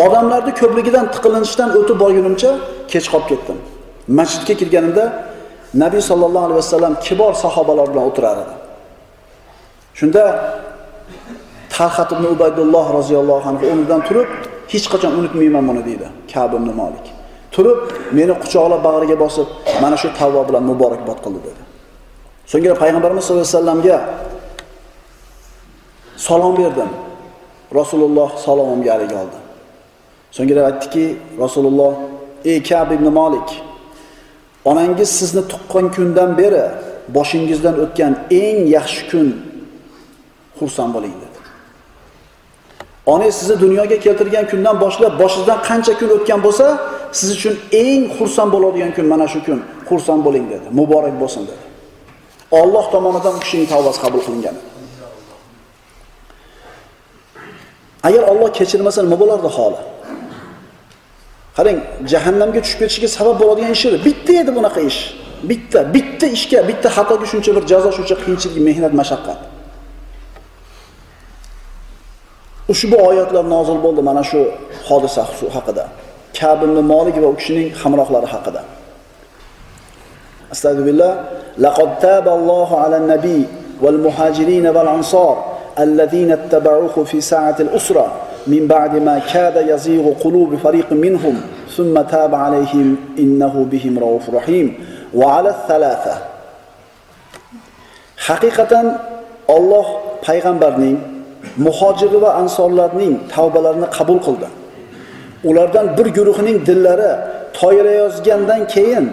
Odamlarni 0.06 0.52
ko'pligidan 0.62 1.06
tiqilinishdan 1.16 1.70
o'tib 1.80 1.98
borgunimcha 2.04 2.52
kech 2.92 3.06
qolib 3.13 3.28
ketdim. 3.32 3.58
Masjidga 4.20 4.54
kirganimda 4.62 5.06
Nabiy 5.84 6.02
sallallohu 6.10 6.46
alayhi 6.48 6.60
vasallam 6.63 6.94
kibor 7.06 7.34
sahobalar 7.44 7.88
bilan 7.92 8.06
o'tirar 8.10 8.38
edi. 8.44 8.56
Shunda 10.00 10.24
Talhat 11.76 12.10
ibn 12.16 12.26
Ubaydulloh 12.36 12.86
roziyallohu 13.00 13.46
anhu 13.52 13.63
o'rnidan 13.72 14.02
turib, 14.08 14.30
hech 14.74 14.86
qachon 14.94 15.12
unutmayman 15.20 15.63
buni 15.70 15.82
deydi 15.89 16.08
Ka'b 16.32 16.52
ibn 16.60 16.70
Turib, 17.56 17.80
meni 18.18 18.34
quchoqlab 18.42 18.82
bag'riga 18.88 19.16
bosib, 19.24 19.48
mana 19.84 19.98
shu 20.02 20.10
tavba 20.20 20.42
bilan 20.50 20.63
muborakbod 20.72 21.20
qildi 21.26 21.42
dedi. 21.48 21.62
So'ngra 22.52 22.76
payg'ambarimiz 22.82 23.24
sollallohu 23.24 23.48
alayhi 23.48 23.58
vasallamga 23.58 23.98
salom 26.18 26.58
berdim. 26.58 26.90
Rasululloh 27.76 28.30
salomimga 28.46 28.94
alik 28.94 29.12
oldi. 29.12 29.38
So'ngra 30.32 30.62
aytdiki, 30.70 31.06
Rasululloh: 31.44 31.94
"Ey 32.46 32.64
Ka'b 32.64 32.92
ibn 32.92 33.08
Malik, 33.20 33.50
onangiz 34.66 35.10
sizni 35.20 35.42
tuqqan 35.52 35.86
kundan 35.96 36.38
beri 36.38 36.66
boshingizdan 37.18 37.76
o'tgan 37.84 38.14
eng 38.42 38.60
yaxshi 38.78 39.02
kun 39.12 39.28
xursand 40.60 40.92
bo'ling" 40.96 41.16
dedi. 41.24 41.40
Onangiz 43.06 43.36
sizni 43.36 43.56
dunyoga 43.66 43.98
keltirgan 44.06 44.46
kundan 44.52 44.76
boshlab 44.84 45.14
boshingizdan 45.22 45.60
qancha 45.70 45.94
kun 46.00 46.10
o'tgan 46.18 46.40
bo'lsa, 46.46 46.66
siz 47.18 47.30
uchun 47.38 47.56
eng 47.84 48.02
xursand 48.18 48.50
bo'ladigan 48.56 48.92
kun 48.96 49.06
mana 49.14 49.26
shu 49.34 49.40
kun. 49.48 49.60
Xursand 49.90 50.22
bo'ling 50.28 50.46
dedi. 50.54 50.68
Muborak 50.80 51.16
bo'lsin 51.22 51.44
dedi. 51.50 51.73
Alloh 52.62 52.86
tomonidan 52.94 53.34
u 53.38 53.39
kishining 53.44 53.68
tavbasi 53.74 54.00
qabul 54.04 54.22
qilingan. 54.26 54.56
Agar 58.08 58.24
Alloh 58.32 58.50
kechirmasa 58.58 59.00
nima 59.06 59.18
bo'lardi 59.22 59.50
holi? 59.58 59.82
Qarang, 61.58 61.78
jahannamga 62.12 62.60
tushib 62.63 62.80
ketishiga 62.82 63.10
sabab 63.18 63.36
bo'ladigan 63.42 63.72
ish 63.78 63.86
edi. 63.89 63.98
Bitta 64.08 64.32
edi 64.42 64.52
bunaqa 64.58 64.82
ish. 64.89 65.00
Bitta, 65.50 65.80
bitta 65.96 66.26
ishga, 66.38 66.60
bitta 66.70 66.89
xatoga 66.96 67.26
shuncha 67.32 67.52
bir 67.58 67.63
jazo, 67.72 67.89
shuncha 67.98 68.16
qiyinchilik, 68.22 68.58
mehnat, 68.70 68.94
mashaqqat. 69.02 69.39
Ushbu 72.74 72.96
oyatlar 73.10 73.46
nozil 73.56 73.78
bo'ldi 73.86 74.02
mana 74.10 74.24
shu 74.30 74.39
hodisa 74.88 75.22
haqida. 75.56 75.86
Ka'b 76.38 76.60
ibn 76.68 76.78
Malik 76.94 77.16
va 77.24 77.28
u 77.34 77.36
kishining 77.39 77.68
hamrohlari 77.82 78.28
haqida. 78.34 78.62
Astagfirullah. 80.54 81.13
Laqad 81.58 81.98
taba 81.98 82.32
Allahu 82.38 82.78
ala 82.78 83.02
nabiy 83.02 83.50
wal 83.82 83.98
muhajirin 83.98 84.70
wal 84.70 84.88
ansar 84.88 85.36
alladhina 85.74 86.38
ittaba'uhu 86.38 87.06
fi 87.10 87.18
sa'ati 87.18 87.66
al-usra 87.66 88.06
min 88.46 88.70
ba'di 88.70 89.02
ma 89.02 89.18
kada 89.34 89.66
yazighu 89.66 90.13
qulubi 90.22 90.58
fariqin 90.62 90.98
minhum 90.98 91.42
thumma 91.76 92.06
taba 92.06 92.38
alayhim 92.54 93.18
innahu 93.18 93.66
bihim 93.66 93.98
rauf 93.98 94.30
rahim 94.30 94.78
wa 95.13 95.42
ala 95.42 95.58
thalatha. 95.66 96.22
Haqiqatan 98.28 98.86
Alloh 99.50 100.22
payg'ambarning 100.22 100.96
muhojir 101.58 102.13
va 102.24 102.38
ansorlarning 102.42 103.13
tavbalarini 103.34 103.89
qabul 103.98 104.20
qildi. 104.28 104.48
Ulardan 105.50 105.98
bir 105.98 106.08
guruhining 106.18 106.58
dillari 106.68 107.12
toyirayozgandan 107.60 108.62
keyin 108.74 109.06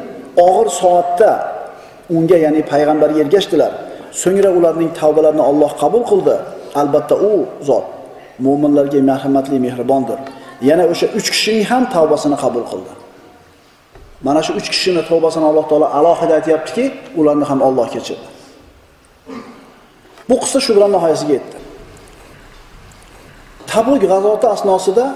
og'ir 0.46 0.68
soatda 0.80 1.30
unga 2.16 2.36
ya'ni 2.44 2.62
payg'ambarga 2.72 3.18
ergashdilar. 3.24 3.72
So'ngra 4.22 4.50
ularning 4.58 4.90
tavbalarini 5.00 5.42
Alloh 5.50 5.72
qabul 5.82 6.02
qildi. 6.10 6.36
Albatta 6.80 7.14
u 7.30 7.32
zot 7.68 7.86
mo'minlarga 8.46 9.00
marhamatli, 9.10 9.56
mehribondir. 9.66 10.18
Yana 10.68 10.84
o'sha 10.92 11.06
3 11.06 11.30
kishining 11.34 11.64
ham 11.72 11.84
tavbasini 11.94 12.36
qabul 12.44 12.64
qildi. 12.70 12.92
Mana 14.26 14.40
shu 14.46 14.52
3 14.52 14.68
kishining 14.74 15.04
tavbasini 15.10 15.44
Alloh 15.50 15.64
taolo 15.70 15.86
alohida 15.98 16.34
aytyaptiki 16.38 16.84
ularni 17.20 17.44
ham 17.50 17.60
Alloh 17.68 17.86
kechirdi. 17.94 18.26
Bu 20.28 20.34
qissa 20.42 20.58
shu 20.64 20.70
bilan 20.76 20.90
nihoyasiga 20.96 21.32
yetdi. 21.38 21.56
Tabuk 23.72 23.98
g'azoti 24.04 24.46
asnosida 24.54 25.06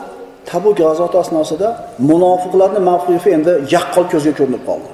Tabuk 0.51 0.75
g'azoti 0.81 1.17
asnosida 1.25 1.69
munofiqlarning 2.11 2.85
mavqifi 2.91 3.31
endi 3.37 3.53
yaqqol 3.75 4.07
ko'zga 4.13 4.33
ko'rinib 4.39 4.63
qoldi. 4.69 4.94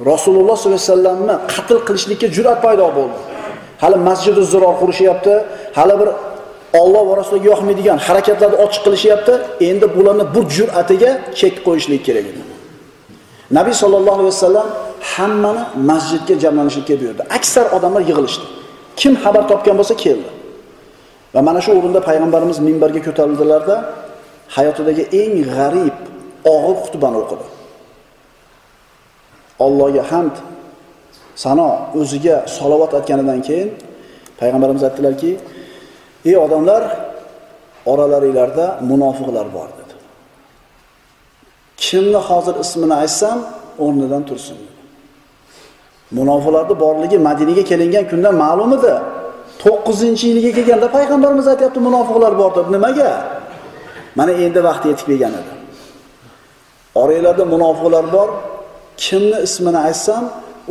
Rasululloh 0.00 0.56
sollallohu 0.56 0.80
alayhi 0.80 0.92
vasallamni 0.92 1.34
qatl 1.52 1.78
qilishlikka 1.86 2.26
jur'at 2.36 2.58
paydo 2.64 2.86
bo'ldi. 2.98 3.18
Hali 3.82 3.96
masjidi 4.08 4.42
ziror 4.52 4.74
qurishyapti, 4.80 5.34
hali 5.78 5.94
bir 6.00 6.08
Alloh 6.80 7.02
va 7.10 7.14
Rasuliga 7.20 7.46
yoqmaydigan 7.52 7.98
harakatlarni 8.06 8.56
ochiq 8.64 8.82
qilishyapti. 8.86 9.32
Endi 9.68 9.86
bularni 9.96 10.24
bu 10.34 10.40
jur'atiga 10.56 11.10
chek 11.40 11.54
qo'yishlik 11.66 12.02
kerak 12.06 12.26
edi. 12.30 12.40
Nabiy 13.58 13.74
sollallohu 13.82 14.18
alayhi 14.20 14.32
vasallam 14.34 14.68
hammani 15.12 15.62
masjidga 15.90 16.34
jamlanishga 16.44 16.94
buyurdi. 17.00 17.22
Aksar 17.36 17.66
odamlar 17.76 18.02
yig'ilishdi. 18.10 18.46
Kim 19.00 19.12
xabar 19.22 19.42
topgan 19.50 19.76
bo'lsa 19.80 19.94
keldi. 20.04 20.30
Va 21.34 21.40
mana 21.48 21.60
shu 21.64 21.70
o'rinda 21.78 22.00
payg'ambarimiz 22.08 22.58
minbarga 22.68 23.00
ko'tarildilarda 23.06 23.76
hayotidagi 24.56 25.04
eng 25.20 25.34
g'arib, 25.54 25.96
og'ir 26.54 26.76
xutbani 26.84 27.16
o'qidi. 27.22 27.44
Allohga 29.64 30.02
hamd, 30.10 30.36
sano, 31.44 31.70
o'ziga 32.00 32.36
salovat 32.56 32.92
aytganidan 32.98 33.40
keyin 33.48 33.68
payg'ambarimiz 34.40 34.82
aytdilarki, 34.88 35.30
"Ey 36.28 36.36
odamlar, 36.44 36.82
oralaringlarda 37.92 38.66
munofiqlar 38.90 39.46
bor" 39.56 39.68
dedi. 39.78 39.94
Kimni 41.84 42.20
hozir 42.28 42.54
ismini 42.64 42.94
aytsam, 43.02 43.38
o'rnidan 43.84 44.22
tursin 44.28 44.56
dedi. 44.62 44.80
Munofiqlarning 46.18 46.78
borligi 46.84 47.18
Madinaga 47.28 47.64
kelingan 47.70 48.04
kundan 48.10 48.34
ma'lum 48.44 48.72
edi. 48.78 48.94
9-yiliga 49.64 50.50
kelganda 50.56 50.88
payg'ambarimiz 50.96 51.46
aytayapti 51.52 51.80
munofiqlar 51.88 52.32
bor 52.40 52.50
deb. 52.56 52.66
Nimaga? 52.74 53.10
Mana 54.18 54.32
endi 54.44 54.60
vaqti 54.68 54.86
yetib 54.92 55.06
kelgan 55.10 55.32
edi. 55.40 55.52
Oranglarda 57.02 57.44
munofiqlar 57.54 58.04
bor, 58.16 58.28
kimni 59.04 59.38
ismini 59.46 59.78
aytsam 59.88 60.24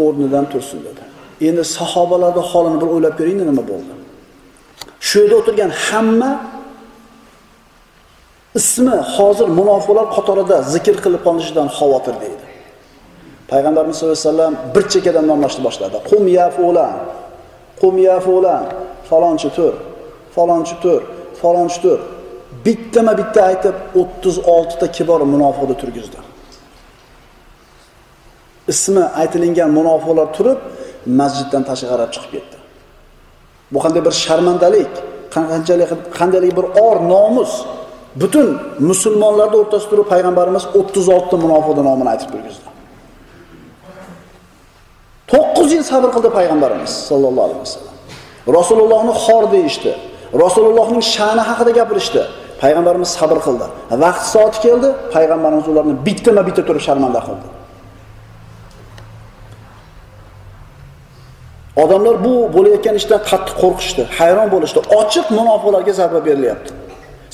o'rnidan 0.03 0.45
tursin 0.51 0.79
dedi. 0.87 1.03
Endi 1.47 1.63
sahobalarning 1.77 2.47
holini 2.51 2.77
bir 2.81 2.89
o'ylab 2.95 3.13
ko'ring 3.19 3.37
nima 3.49 3.63
bo'ldi. 3.71 3.93
Shu 5.07 5.15
yerda 5.21 5.35
o'tirgan 5.41 5.71
hamma 5.85 6.31
ismi 8.59 8.97
hozir 9.15 9.47
munofiqlar 9.59 10.05
qatorida 10.15 10.57
zikr 10.73 10.95
qilib 11.03 11.21
qolinishidan 11.27 11.67
xavotir 11.77 12.15
deydi. 12.23 12.45
Payg'ambarimiz 13.51 13.95
sollallohu 13.99 14.19
alayhi 14.19 14.29
vasallam 14.31 14.55
bir 14.75 14.83
chekkadan 14.93 15.25
nomlashni 15.31 15.61
boshladi. 15.67 15.97
Qum 16.09 16.23
ya 16.37 16.47
fulan. 16.57 16.95
Qum 17.81 17.93
ya 18.07 18.17
fulan. 18.25 18.63
Falonchi 19.09 19.49
tur. 19.57 19.73
Falonchi 20.35 20.75
tur. 20.83 21.01
Falonchi 21.41 21.79
tur. 21.85 21.99
bittama 22.65 23.17
bitta 23.17 23.43
aytib 23.49 23.75
36 23.95 24.79
ta 24.79 24.87
kibor 24.91 25.21
munofiqni 25.33 25.75
turgizdi. 25.81 26.17
Ismi 28.73 29.03
aytilingan 29.21 29.69
munofiqlar 29.79 30.27
turib 30.37 30.59
masjiddan 31.19 31.63
tashqari 31.69 32.05
chiqib 32.13 32.31
ketdi. 32.35 32.57
Bu 33.73 33.77
qanday 33.83 34.01
bir 34.07 34.13
sharmandalik, 34.25 34.93
qanchalik 35.35 35.89
qandaylik 36.19 36.53
bir 36.59 36.65
or 36.85 36.97
nomus 37.13 37.51
butun 38.21 38.47
musulmonlarni 38.89 39.57
o'rtasida 39.61 39.89
turib 39.91 40.07
payg'ambarimiz 40.13 40.63
36 40.81 41.29
ta 41.31 41.35
munofiqni 41.45 41.83
nomini 41.89 42.09
aytib 42.13 42.29
turgizdi. 42.33 42.67
9 45.33 45.73
yil 45.73 45.83
sabr 45.91 46.09
qildi 46.15 46.29
payg'ambarimiz 46.37 46.91
sollallohu 47.09 47.45
alayhi 47.47 47.61
vasallam. 47.65 47.95
Rasulullohni 48.57 49.13
xor 49.25 49.43
deyishdi. 49.55 49.91
Rasulullohning 50.43 51.03
sha'ni 51.15 51.43
haqida 51.49 51.71
gapirishdi. 51.79 52.21
Payg'ambarimiz 52.61 53.09
sabr 53.19 53.37
qildi. 53.45 53.65
Vaqt 54.03 54.23
soati 54.33 54.57
keldi, 54.65 54.89
payg'ambarimiz 55.15 55.65
ularni 55.71 55.93
bittama-bitta 56.07 56.61
turib 56.67 56.83
sharmanda 56.87 57.21
qildi. 57.27 57.47
Odamlar 61.83 62.15
bu 62.25 62.33
bo'layotgan 62.55 62.95
ishdan 63.01 63.21
qattiq 63.29 63.55
qo'rqishdi, 63.63 64.03
hayron 64.17 64.47
bo'lishdi. 64.53 64.79
Ochiq 64.99 65.25
munofiqlarga 65.39 65.93
zarba 65.99 66.19
berilyapti. 66.27 66.71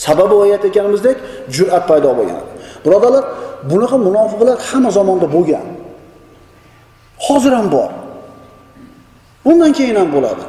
Sababi 0.06 0.34
oyat 0.44 0.64
ekanimizdek 0.70 1.18
jur'at 1.56 1.84
paydo 1.90 2.12
bo'lgan. 2.20 2.44
Birodalar, 2.86 3.24
bunaqa 3.72 3.98
munofiqlar 4.08 4.58
hamma 4.70 4.90
zamonda 4.98 5.28
bo'lgan. 5.36 5.66
Hozir 7.26 7.54
ham 7.60 7.68
bor. 7.76 7.90
Bundan 9.46 9.72
keyin 9.78 9.96
ham 10.02 10.10
bo'ladi. 10.16 10.46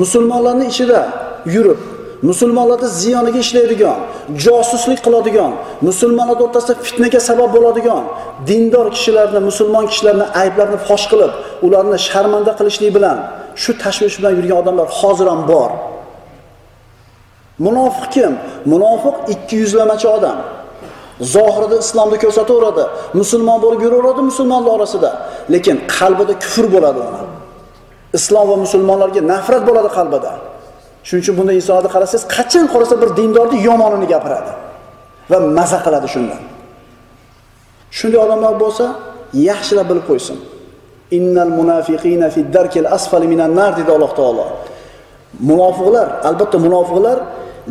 Musulmonlarning 0.00 0.70
ichida 0.74 1.00
yurib 1.54 1.80
musulmonlarni 2.22 2.88
ziyoniga 2.88 3.38
ishlaydigan, 3.38 3.98
josuslik 4.44 5.00
qiladigan, 5.06 5.52
musulmonlar 5.88 6.38
o'rtasida 6.44 6.74
fitnaga 6.86 7.20
sabab 7.28 7.50
bo'ladigan, 7.56 8.02
dindor 8.48 8.86
kishilarni, 8.96 9.40
musulmon 9.48 9.84
kishilarni 9.90 10.26
ayblarini 10.42 10.78
fosh 10.88 11.06
qilib, 11.12 11.32
ularni 11.66 11.98
sharmanda 12.08 12.52
qilishlik 12.58 12.90
bilan 12.96 13.18
shu 13.62 13.70
tashvish 13.82 14.16
bilan 14.18 14.32
yurgan 14.38 14.58
odamlar 14.62 14.88
hozir 14.98 15.26
ham 15.32 15.40
bor. 15.52 15.70
Munofiq 17.66 18.06
kim? 18.14 18.32
Munofiq 18.72 19.16
ikki 19.34 19.54
yuzlamachi 19.62 20.08
odam. 20.16 20.38
Zohirida 21.34 21.76
islomni 21.84 22.18
ko'rsataveradi, 22.24 22.84
musulmon 23.20 23.58
bo'lib 23.64 23.80
yuraveradi 23.86 24.22
musulmonlar 24.30 24.72
orasida, 24.78 25.10
lekin 25.54 25.76
qalbida 25.96 26.34
kufr 26.42 26.66
bo'ladi 26.74 27.00
uni. 27.08 27.22
Islom 28.18 28.46
va 28.50 28.56
musulmonlarga 28.64 29.22
nafrat 29.32 29.62
bo'ladi 29.68 29.90
qalbida. 29.98 30.32
Shuning 31.06 31.22
uchun 31.24 31.34
bunday 31.38 31.56
insonni 31.60 31.88
qarasangiz, 31.94 32.24
qachon 32.36 32.66
qarasa 32.72 32.94
bir 33.02 33.10
dindorni 33.18 33.58
yomonini 33.68 34.06
gapiradi 34.12 34.52
va 35.30 35.38
maza 35.58 35.78
qiladi 35.84 36.08
shundan. 36.14 36.40
Shunday 37.98 38.20
odamlar 38.26 38.54
bo'lsa, 38.62 38.84
yaxshilab 39.48 39.86
bilib 39.90 40.04
qo'ysin. 40.10 40.36
Innal 41.18 41.52
munafiqina 41.58 42.28
fi 42.34 42.40
darkil 42.56 42.86
asfali 42.96 43.26
minan 43.32 43.50
nar 43.60 43.72
dedi 43.78 43.90
Alloh 43.96 44.12
taolo. 44.20 44.46
Munofiqlar, 45.50 46.08
albatta 46.28 46.58
munofiqlar 46.66 47.18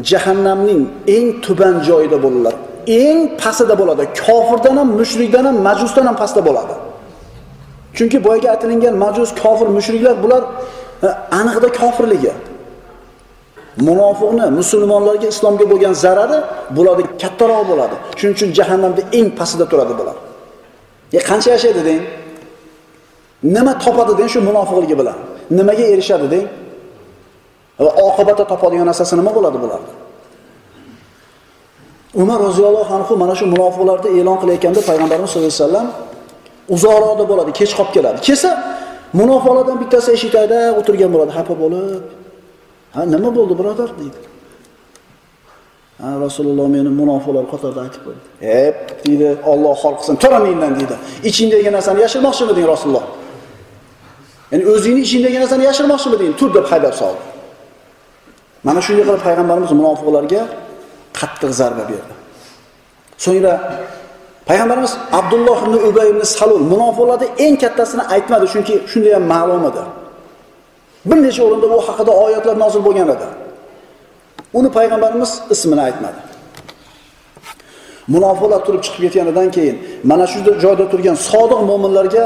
jahannamning 0.10 0.82
eng 1.16 1.28
tuban 1.46 1.76
joyida 1.88 2.18
bo'ladilar. 2.26 2.56
Eng 3.04 3.20
pastida 3.42 3.76
bo'ladi. 3.82 4.04
Kofirdan 4.26 4.76
ham, 4.80 4.90
mushrikdan 5.00 5.46
ham, 5.50 5.58
majusdan 5.68 6.06
ham 6.10 6.16
pastda 6.22 6.42
bo'ladi. 6.48 6.76
Chunki 7.98 8.18
boyagi 8.28 8.48
aytilgan 8.54 8.96
majus, 9.04 9.30
kofir, 9.42 9.68
mushriklar 9.78 10.16
bular 10.24 10.44
e, 11.08 11.08
aniqda 11.40 11.68
kofirligi. 11.80 12.34
Munofiqni 13.88 14.46
musulmonlarga 14.60 15.28
islomga 15.34 15.66
bo'lgan 15.72 15.94
zarari 16.04 16.38
bularga 16.78 17.04
kattaroq 17.22 17.63
bo'ladi. 17.72 17.96
Shuning 18.20 18.36
uchun 18.38 18.50
jahannamda 18.58 19.02
eng 19.18 19.28
pastida 19.40 19.66
turadi 19.72 19.94
bular. 20.00 20.18
Ya 21.16 21.22
qancha 21.30 21.50
yashaydi 21.56 21.82
deng? 21.90 22.02
Nima 23.56 23.74
topadi 23.84 24.13
deng 24.20 24.30
shu 24.34 24.40
munofiqligi 24.50 24.96
bilan? 25.02 25.18
Nimaga 25.58 25.86
erishadi 25.94 26.28
deng? 26.34 26.46
Va 27.86 27.92
oqibatda 28.08 28.44
topadigan 28.52 28.88
narsasi 28.90 29.13
nima 29.20 29.32
bo'ladi 29.38 29.58
bularni 29.63 29.94
Umar 32.22 32.40
roziyallohu 32.48 32.92
anhu 32.98 33.13
mana 33.24 33.34
shu 33.40 33.46
munofiqlarni 33.54 34.10
e'lon 34.20 34.38
qilayotganda 34.42 34.82
payg'ambarimiz 34.90 35.30
sollallohu 35.34 35.54
alayhi 35.54 35.63
vasallam 35.66 35.88
uzoqroqda 36.76 37.24
bo'ladi, 37.32 37.52
kech 37.60 37.72
qolib 37.78 37.92
keladi. 37.98 38.18
Kelsa 38.28 38.50
munofiqlardan 39.20 39.78
bittasi 39.82 40.10
eshikda 40.18 40.60
o'tirgan 40.80 41.10
bo'ladi, 41.13 41.32
xafa 41.38 41.54
bo'lib, 41.63 42.02
Ha, 42.98 43.04
nima 43.14 43.30
bo'ldi 43.38 43.54
birodar 43.60 43.90
deydi. 44.00 44.20
Ha, 46.02 46.10
Rasululloh 46.26 46.68
meni 46.76 46.90
munofiqlar 47.02 47.46
qatorida 47.54 47.80
aytib 47.86 48.02
qo'ydi. 48.06 48.22
Hep 48.50 48.78
deydi, 49.06 49.30
Alloh 49.52 49.76
xor 49.82 49.94
qilsin, 50.00 50.16
to'ramayman 50.24 50.74
deydi. 50.80 50.96
Ichingdagi 51.30 51.70
narsani 51.78 52.00
yashirmoqchimiding 52.06 52.66
Rasululloh? 52.74 53.06
Ya'ni 54.52 54.64
o'zingni 54.74 55.02
ichingdagi 55.08 55.38
narsani 55.44 55.64
yashirmoqchimiding? 55.70 56.32
Tur 56.40 56.50
deb 56.58 56.66
haydab 56.72 56.94
soldi. 57.02 57.24
Mana 58.68 58.80
shunday 58.86 59.04
qilib 59.08 59.22
payg'ambarimiz 59.28 59.72
munofiqlarga 59.80 60.42
qattiq 61.20 61.52
zarba 61.60 61.84
berdi. 61.92 62.14
So'ngra 63.26 63.54
payg'ambarimiz 64.50 64.92
Abdulloh 65.20 65.58
ibn 65.66 65.76
Ubay 65.90 66.08
ibn 66.14 66.22
Salul 66.36 66.64
munofiqlarning 66.74 67.32
eng 67.46 67.56
kattasini 67.64 68.04
aytmadi, 68.16 68.46
chunki 68.54 68.76
shunday 68.92 69.14
ham 69.18 69.26
ma'lum 69.34 69.64
edi. 69.70 69.84
Bir 71.10 71.17
necha 71.26 71.41
o'rinda 71.48 71.67
bu 71.74 71.78
haqida 71.88 72.12
oyatlar 72.26 72.56
nozil 72.63 72.82
bo'lgan 72.88 73.10
edi. 73.15 73.28
Uni 74.58 74.70
payg'ambarimiz 74.78 75.32
ismini 75.54 75.82
aytmadi. 75.88 76.20
Munofiqlar 78.13 78.60
turib 78.67 78.82
chiqib 78.86 79.02
ketganidan 79.06 79.48
keyin 79.56 79.76
mana 80.12 80.26
shu 80.32 80.39
joyda 80.63 80.86
turgan 80.91 81.17
sodiq 81.30 81.62
mu'minlarga 81.70 82.26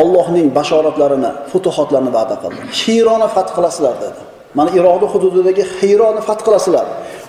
Allohning 0.00 0.48
bashoratlarini, 0.58 1.30
futuhotlarini 1.52 2.12
va'da 2.18 2.36
qildi. 2.42 2.60
Xironi 2.80 3.28
fath 3.34 3.50
qilasizlar 3.56 3.94
dedi. 4.04 4.20
Mana 4.58 4.70
Iroqning 4.78 5.10
hududidagi 5.14 5.64
Xironi 5.78 6.20
fath 6.28 6.42
qilasizlar. 6.46 6.86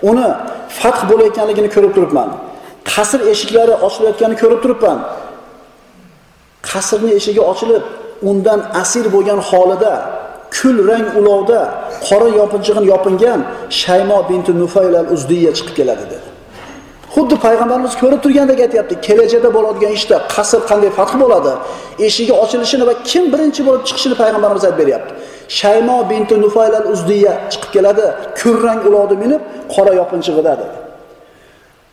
Uni 0.09 0.27
fath 0.79 1.01
bo'layotganligini 1.09 1.69
ko'rib 1.75 1.91
turibman. 1.97 2.29
Qasr 2.91 3.19
eshiklari 3.33 3.73
ochilayotganini 3.87 4.37
ko'rib 4.43 4.59
turibman. 4.63 4.99
Qasrning 6.69 7.13
eshigi 7.19 7.41
ochilib, 7.51 7.83
undan 8.29 8.59
asir 8.81 9.05
bo'lgan 9.15 9.39
holida 9.49 9.93
kul 10.55 10.77
rang 10.89 11.07
ulovda 11.19 11.61
qora 12.07 12.27
yopinchig'ini 12.39 12.87
yopingan 12.93 13.39
Shaymo 13.81 14.19
binti 14.29 14.51
Nufayl 14.61 14.93
al-Uzdiya 15.03 15.51
chiqib 15.57 15.75
keladi 15.79 16.05
dedi. 16.13 16.27
Xuddi 17.15 17.35
payg'ambarimiz 17.45 17.93
ko'rib 18.01 18.19
turgandek 18.25 18.59
aytyapti, 18.65 18.95
kelajakda 19.07 19.49
bo'ladigan 19.57 19.91
ishda 19.97 20.17
qasr 20.35 20.61
qanday 20.69 20.91
fath 20.97 21.13
bo'ladi, 21.21 21.53
eshigi 22.07 22.33
ochilishini 22.43 22.83
va 22.89 22.93
kim 23.09 23.23
birinchi 23.33 23.61
bo'lib 23.67 23.83
chiqishini 23.87 24.15
payg'ambarimiz 24.21 24.63
aytib 24.67 24.79
beryapti. 24.81 25.11
Shaymo 25.59 25.97
binti 26.11 26.35
Nufayl 26.43 26.73
al-Uzdiya 26.81 27.33
chiqib 27.51 27.71
keladi, 27.75 28.05
kulrang 28.39 28.79
ulovni 28.89 29.15
minib, 29.23 29.41
qora 29.73 29.91
yopinchig'ida 30.01 30.53
dedi. 30.61 30.77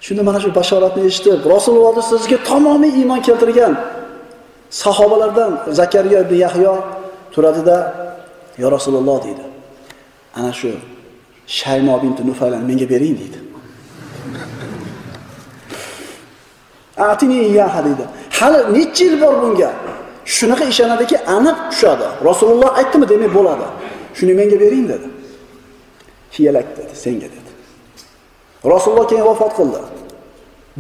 Shunda 0.04 0.22
mana 0.28 0.38
shu 0.44 0.50
bashoratni 0.60 1.02
eshitib, 1.10 1.40
Rasululloh 1.54 1.94
sizga 2.12 2.38
tamomiy 2.50 2.92
iymon 3.00 3.20
keltirgan 3.26 3.72
sahobalardan 4.82 5.50
Zakariya 5.80 6.18
ibn 6.24 6.34
Yahyo 6.44 6.74
turadida, 7.34 7.76
"Ya 8.58 8.70
Rasululloh" 8.70 9.24
deydi. 9.24 9.44
Ana 10.36 10.52
shu 10.52 10.72
Shaymo 11.46 12.02
binti 12.02 12.22
Nufayl 12.28 12.52
menga 12.52 12.86
bering 12.92 13.18
deydi. 13.20 13.38
Atini 17.08 17.46
iyaha 17.48 17.84
deydi. 17.84 18.04
Hali 18.30 18.58
necha 18.74 19.04
yil 19.04 19.20
bor 19.20 19.34
bunga? 19.42 19.70
Shunaqa 20.36 20.64
ishonadiki, 20.72 21.16
aniq 21.36 21.58
tushadi. 21.70 22.06
Rasululloh 22.28 22.70
aytdimi, 22.78 23.06
demak 23.12 23.34
bo'ladi. 23.38 23.66
Shuni 24.14 24.32
menga 24.40 24.56
bering 24.60 24.88
dedi. 24.92 25.06
Hiyalak 26.34 26.68
dedi, 26.78 26.94
senga 27.04 27.28
dedi. 27.34 27.50
Rasululloh 28.72 29.06
keyin 29.10 29.26
vafot 29.30 29.52
qildi. 29.58 29.80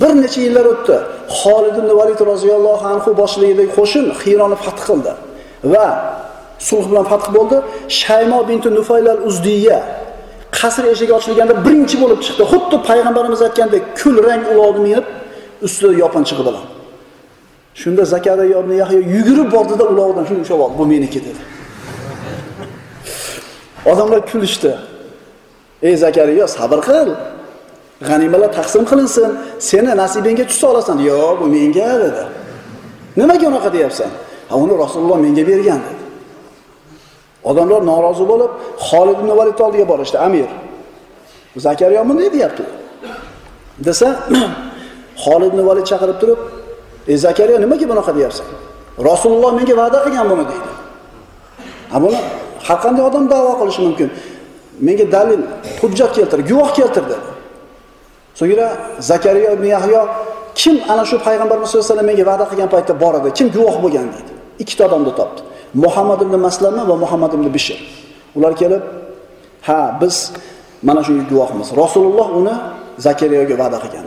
Bir 0.00 0.12
necha 0.22 0.40
yillar 0.46 0.66
o'tdi. 0.74 0.96
holid 1.28 1.76
ibn 1.76 1.88
Valid 1.98 2.20
roziyallohu 2.32 2.84
anhu 2.92 3.10
boshlig'idagi 3.20 3.70
qo'shin 3.78 4.04
Xironni 4.22 4.56
fath 4.64 4.80
qildi 4.88 5.12
va 5.72 5.86
sulh 6.68 6.86
bilan 6.90 7.04
fath 7.12 7.28
bo'ldi. 7.36 7.56
Shaymo 8.00 8.38
binti 8.48 8.68
nufaylal 8.78 9.20
uzdiya 9.28 9.78
qasr 10.58 10.84
eshigi 10.92 11.12
ochilganda 11.18 11.54
birinchi 11.66 11.96
bo'lib 12.02 12.20
chiqdi. 12.26 12.42
Xuddi 12.52 12.76
payg'ambarimiz 12.88 13.40
aytgandek, 13.46 13.82
kul 14.00 14.16
rang 14.26 14.42
ulovni 14.52 14.80
minib 14.86 15.04
ustida 15.66 15.92
yopinchig'i 16.02 16.42
bilan. 16.48 16.64
Shunda 17.80 18.02
Zakariya 18.14 18.58
ibn 18.62 18.72
Yahyo 18.82 19.00
yugurib 19.16 19.48
bordida 19.54 19.84
ulovdan 19.92 20.24
shuni 20.28 20.40
ushlab 20.44 20.60
oldi. 20.64 20.74
Bu 20.78 20.84
meniki 20.92 21.20
dedi. 21.26 21.42
Odamlar 23.90 24.20
kulishdi. 24.30 24.72
Ey 25.82 25.94
Zakariya, 26.04 26.46
sabr 26.56 26.80
qil. 26.88 27.08
G'animalar 28.08 28.50
taqsim 28.58 28.82
qilinsin, 28.90 29.30
seni 29.70 29.92
nasibingga 30.02 30.44
tushsa 30.50 30.66
olasan. 30.72 30.98
Yo'q, 31.10 31.34
bu 31.40 31.46
menga 31.56 31.90
dedi. 32.04 32.22
Nimaga 33.18 33.46
unaqa 33.52 33.68
deyapsan? 33.76 34.10
Ha, 34.48 34.54
uni 34.64 34.74
Rasululloh 34.84 35.18
menga 35.26 35.44
bergan 35.50 35.80
dedi. 35.86 36.03
Odamlar 37.44 37.82
norozi 37.90 38.24
bo'lib, 38.32 38.50
Xolid 38.88 39.18
ibn 39.22 39.30
Valid 39.38 39.58
oldiga 39.66 39.86
borishdi, 39.92 40.18
amir. 40.26 40.48
Zakariya 41.56 42.02
bunday 42.08 42.32
deyapti. 42.32 42.64
Desa, 43.86 44.08
Xolid 45.24 45.50
ibn 45.52 45.60
Valid 45.68 45.86
chaqirib 45.90 46.18
turib, 46.22 46.38
"Ey 47.10 47.16
Zakariya, 47.26 47.58
nimaga 47.64 47.86
bunaqa 47.92 48.12
deyapsan? 48.18 48.46
Rasululloh 49.10 49.52
menga 49.58 49.74
va'da 49.82 49.98
qilgan 50.06 50.26
buni" 50.32 50.44
deydi. 50.50 50.70
Ha 51.92 51.96
buni 52.04 52.18
har 52.66 52.78
qanday 52.84 53.04
odam 53.10 53.24
da'vo 53.32 53.52
qilishi 53.60 53.80
mumkin. 53.86 54.08
Menga 54.86 55.06
dalil, 55.16 55.40
hujjat 55.80 56.10
keltir, 56.16 56.40
guvoh 56.50 56.70
keltir 56.78 57.04
dedi. 57.12 57.26
So'ngra 58.38 58.66
Zakariya 59.10 59.50
ibn 59.56 59.66
Yahyo 59.74 60.02
kim 60.60 60.76
ana 60.92 61.04
shu 61.10 61.16
payg'ambarimiz 61.26 61.68
sollallohu 61.70 61.86
alayhi 61.86 61.92
vasallam 61.92 62.08
menga 62.10 62.24
va'da 62.30 62.44
qilgan 62.50 62.68
paytda 62.74 62.94
bor 63.02 63.14
edi, 63.20 63.28
kim 63.38 63.46
guvoh 63.56 63.76
bo'lgan 63.84 64.06
deydi. 64.14 64.32
Ikkita 64.62 64.82
odamni 64.88 65.12
topdi. 65.20 65.40
Muhammad 65.74 66.22
ibn 66.22 66.34
Maslama 66.46 66.82
va 66.88 66.96
Muhammad 66.96 67.32
ibn 67.34 67.46
Bishr. 67.54 67.78
Ular 68.34 68.54
kelib, 68.56 68.82
"Ha, 69.62 69.98
biz 70.00 70.32
mana 70.82 71.02
shunga 71.06 71.24
guvohmiz. 71.30 71.68
Rasululloh 71.82 72.28
uni 72.40 72.54
Zakariyaga 73.06 73.54
va'da 73.62 73.78
qilgan." 73.84 74.06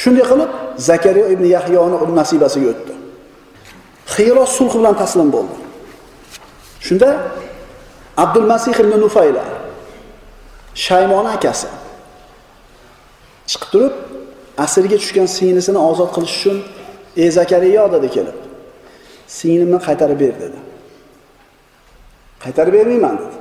Shunday 0.00 0.24
qilib 0.30 0.50
Zakariya 0.88 1.26
ibn 1.34 1.44
Yahyoni 1.56 1.96
nasibasiga 2.20 2.66
o'tdi. 2.72 2.92
Xiyro 4.14 4.44
sulh 4.56 4.72
bilan 4.78 4.94
taslim 5.02 5.28
bo'ldi. 5.36 5.56
Shunda 6.86 7.08
Abdul 8.24 8.46
Masih 8.52 8.76
ibn 8.82 8.92
Nufayla 9.04 9.44
shaymoni 10.86 11.28
akasi 11.36 11.68
chiqib 13.50 13.68
turib 13.72 13.94
asirga 14.64 14.96
tushgan 15.02 15.28
singlisini 15.36 15.80
ozod 15.90 16.10
qilish 16.14 16.34
uchun 16.38 16.56
ey 17.22 17.30
zakariyo 17.38 17.84
dedi 17.94 18.08
kelib. 18.16 18.45
Singlimni 19.26 19.78
qaytarib 19.86 20.18
ber 20.20 20.34
dedi. 20.42 20.58
Qaytarib 22.42 22.72
bermayman 22.78 23.14
dedi. 23.22 23.36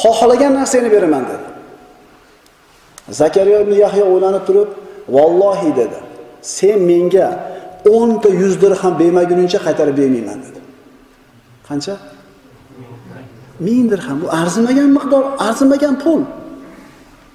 Xohlagan 0.00 0.52
narsangni 0.58 0.90
beraman 0.96 1.24
dedi. 1.30 1.46
Zakariya 3.20 3.58
ibn 3.64 3.72
Yahyo 3.84 4.04
o'ylanib 4.12 4.44
turib, 4.48 4.70
"Vallohi" 5.14 5.70
dedi. 5.80 5.98
"Sen 6.42 6.78
menga 6.90 7.26
10 7.84 8.20
ta 8.22 8.28
100 8.28 8.60
dirham 8.62 8.94
bermaguningcha 8.98 9.58
qaytarib 9.66 9.96
bermayman" 10.00 10.38
dedi. 10.46 10.60
Qancha? 11.68 11.94
1000 13.60 13.90
dirham. 13.90 14.16
Bu 14.22 14.26
arzimagan 14.40 14.90
miqdor, 14.96 15.24
arzimagan 15.38 15.94
pul. 16.02 16.22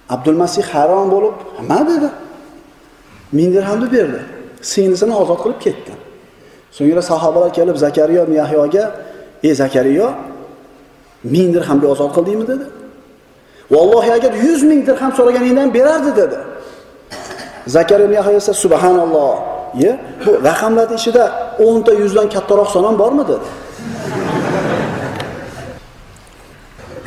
Abdulmasih 0.10 0.64
hayron 0.74 1.08
bo'lib, 1.14 1.36
"Nima?" 1.60 1.80
dedi. 1.92 2.10
1000 3.34 3.54
dirhamni 3.54 3.88
berdi. 3.96 4.22
Singlisini 4.72 5.14
ozod 5.22 5.40
qilib 5.44 5.60
ketdi. 5.66 5.92
So'ngra 6.72 7.02
sahobalar 7.02 7.52
kelib 7.58 7.76
Zakariyo 7.86 8.24
ibn 8.26 8.34
Yahyoga, 8.42 8.84
"Ey 9.44 9.54
Zakariyo, 9.62 10.08
1000 11.24 11.54
dirhamga 11.54 11.88
ozod 11.94 12.12
qildingmi?" 12.16 12.46
dedi. 12.48 12.66
"Vallohi 13.74 14.12
agar 14.18 14.32
100 14.34 14.64
ming 14.64 14.82
dirham 14.88 15.12
so'raganingdan 15.18 15.70
berardi" 15.74 16.12
dedi. 16.22 16.38
Zakariyo 17.76 18.06
ibn 18.08 18.16
Yahyo 18.20 18.38
esa 18.42 18.54
subhanalloh, 18.64 19.34
"Ye, 19.84 19.92
bu 20.26 20.32
raqamlarning 20.50 21.00
ichida 21.00 21.24
10 21.60 21.84
ta 21.86 21.92
100 21.92 22.16
dan 22.16 22.28
kattaroq 22.36 22.70
son 22.74 22.84
ham 22.88 22.96
bormi?" 23.02 23.24
dedi. 23.32 23.48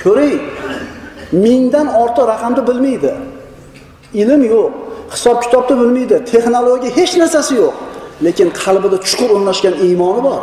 Ko'ring, 0.03 0.41
mingdan 1.45 1.87
ortiq 2.03 2.25
raqamni 2.33 2.63
bilmaydi. 2.69 3.13
Ilm 4.23 4.43
yo'q, 4.53 4.71
hisob 5.15 5.37
kitobni 5.45 5.75
bilmaydi, 5.81 6.17
texnologiya 6.33 6.91
hech 6.99 7.13
narsasi 7.21 7.55
yo'q. 7.63 7.75
Lekin 8.23 8.49
qalbida 8.63 8.99
chuqur 9.09 9.31
o'rnashgan 9.37 9.75
iymoni 9.87 10.21
bor. 10.29 10.43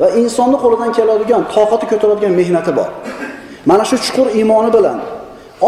Va 0.00 0.08
insonni 0.22 0.56
qo'lidan 0.64 0.90
keladigan, 0.98 1.42
toqati 1.54 1.86
ko'taradigan 1.92 2.32
mehnati 2.40 2.72
bor. 2.78 2.88
Mana 3.70 3.84
shu 3.90 3.96
chuqur 4.06 4.26
iymoni 4.38 4.70
bilan, 4.76 4.98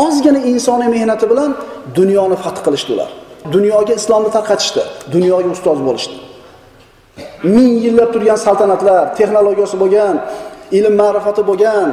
ozgina 0.05 0.41
insoniy 0.53 0.89
mehnati 0.97 1.27
bilan 1.33 1.51
dunyoni 1.99 2.37
fath 2.45 2.61
qilishdi 2.67 2.91
ular. 2.97 3.11
Dunyoga 3.55 3.95
islomni 4.01 4.31
tarqatishdi, 4.37 4.83
dunyoga 5.15 5.49
ustoz 5.57 5.79
bo'lishdi. 5.89 6.17
Ming 7.57 7.73
yillab 7.85 8.11
turgan 8.15 8.39
saltanatlar, 8.47 9.03
texnologiyasi 9.19 9.77
bo'lgan, 9.83 10.15
ilm 10.79 10.95
ma'rifati 11.03 11.43
bo'lgan, 11.51 11.89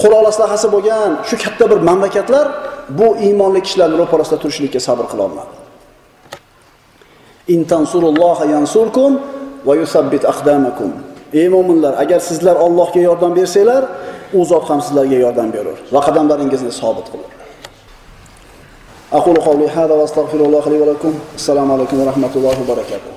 qurol 0.00 0.24
aslahasi 0.32 0.68
bo'lgan 0.74 1.10
shu 1.28 1.36
katta 1.44 1.64
bir 1.70 1.78
mamlakatlar 1.88 2.46
bu 2.98 3.08
iymonli 3.26 3.60
kishilarni 3.66 3.96
ro'parasida 4.02 4.38
turishlikka 4.42 4.80
sabr 4.88 5.04
qila 5.10 5.22
olmadi. 5.28 5.63
In 7.48 7.64
tansurulloha 7.64 8.44
yansurkum 8.46 9.20
va 9.64 9.76
yusabbit 9.76 10.24
aqdamakum. 10.24 10.92
Ey 11.32 11.48
mu'minlar, 11.48 11.94
agar 11.98 12.20
sizlar 12.20 12.56
Allohga 12.56 13.00
yordam 13.00 13.34
bersanglar, 13.34 13.84
u 14.32 14.44
zot 14.44 14.64
ham 14.70 14.80
sizlarga 14.80 15.18
yordam 15.24 15.48
berur 15.52 15.78
va 15.94 16.00
qadamlaringizni 16.06 16.72
sobit 16.80 17.06
qilur. 17.12 17.30
Aqulu 19.18 19.40
qawli 19.46 19.66
hada 19.76 19.94
va 19.98 20.04
astagfirulloh 20.08 20.64
li 20.72 20.78
va 20.82 20.86
lakum. 20.92 21.12
Assalomu 21.38 21.74
alaykum 21.76 21.96
va 22.00 22.06
rahmatullohi 22.10 22.60
va 22.62 22.66
barakatuh. 22.74 23.13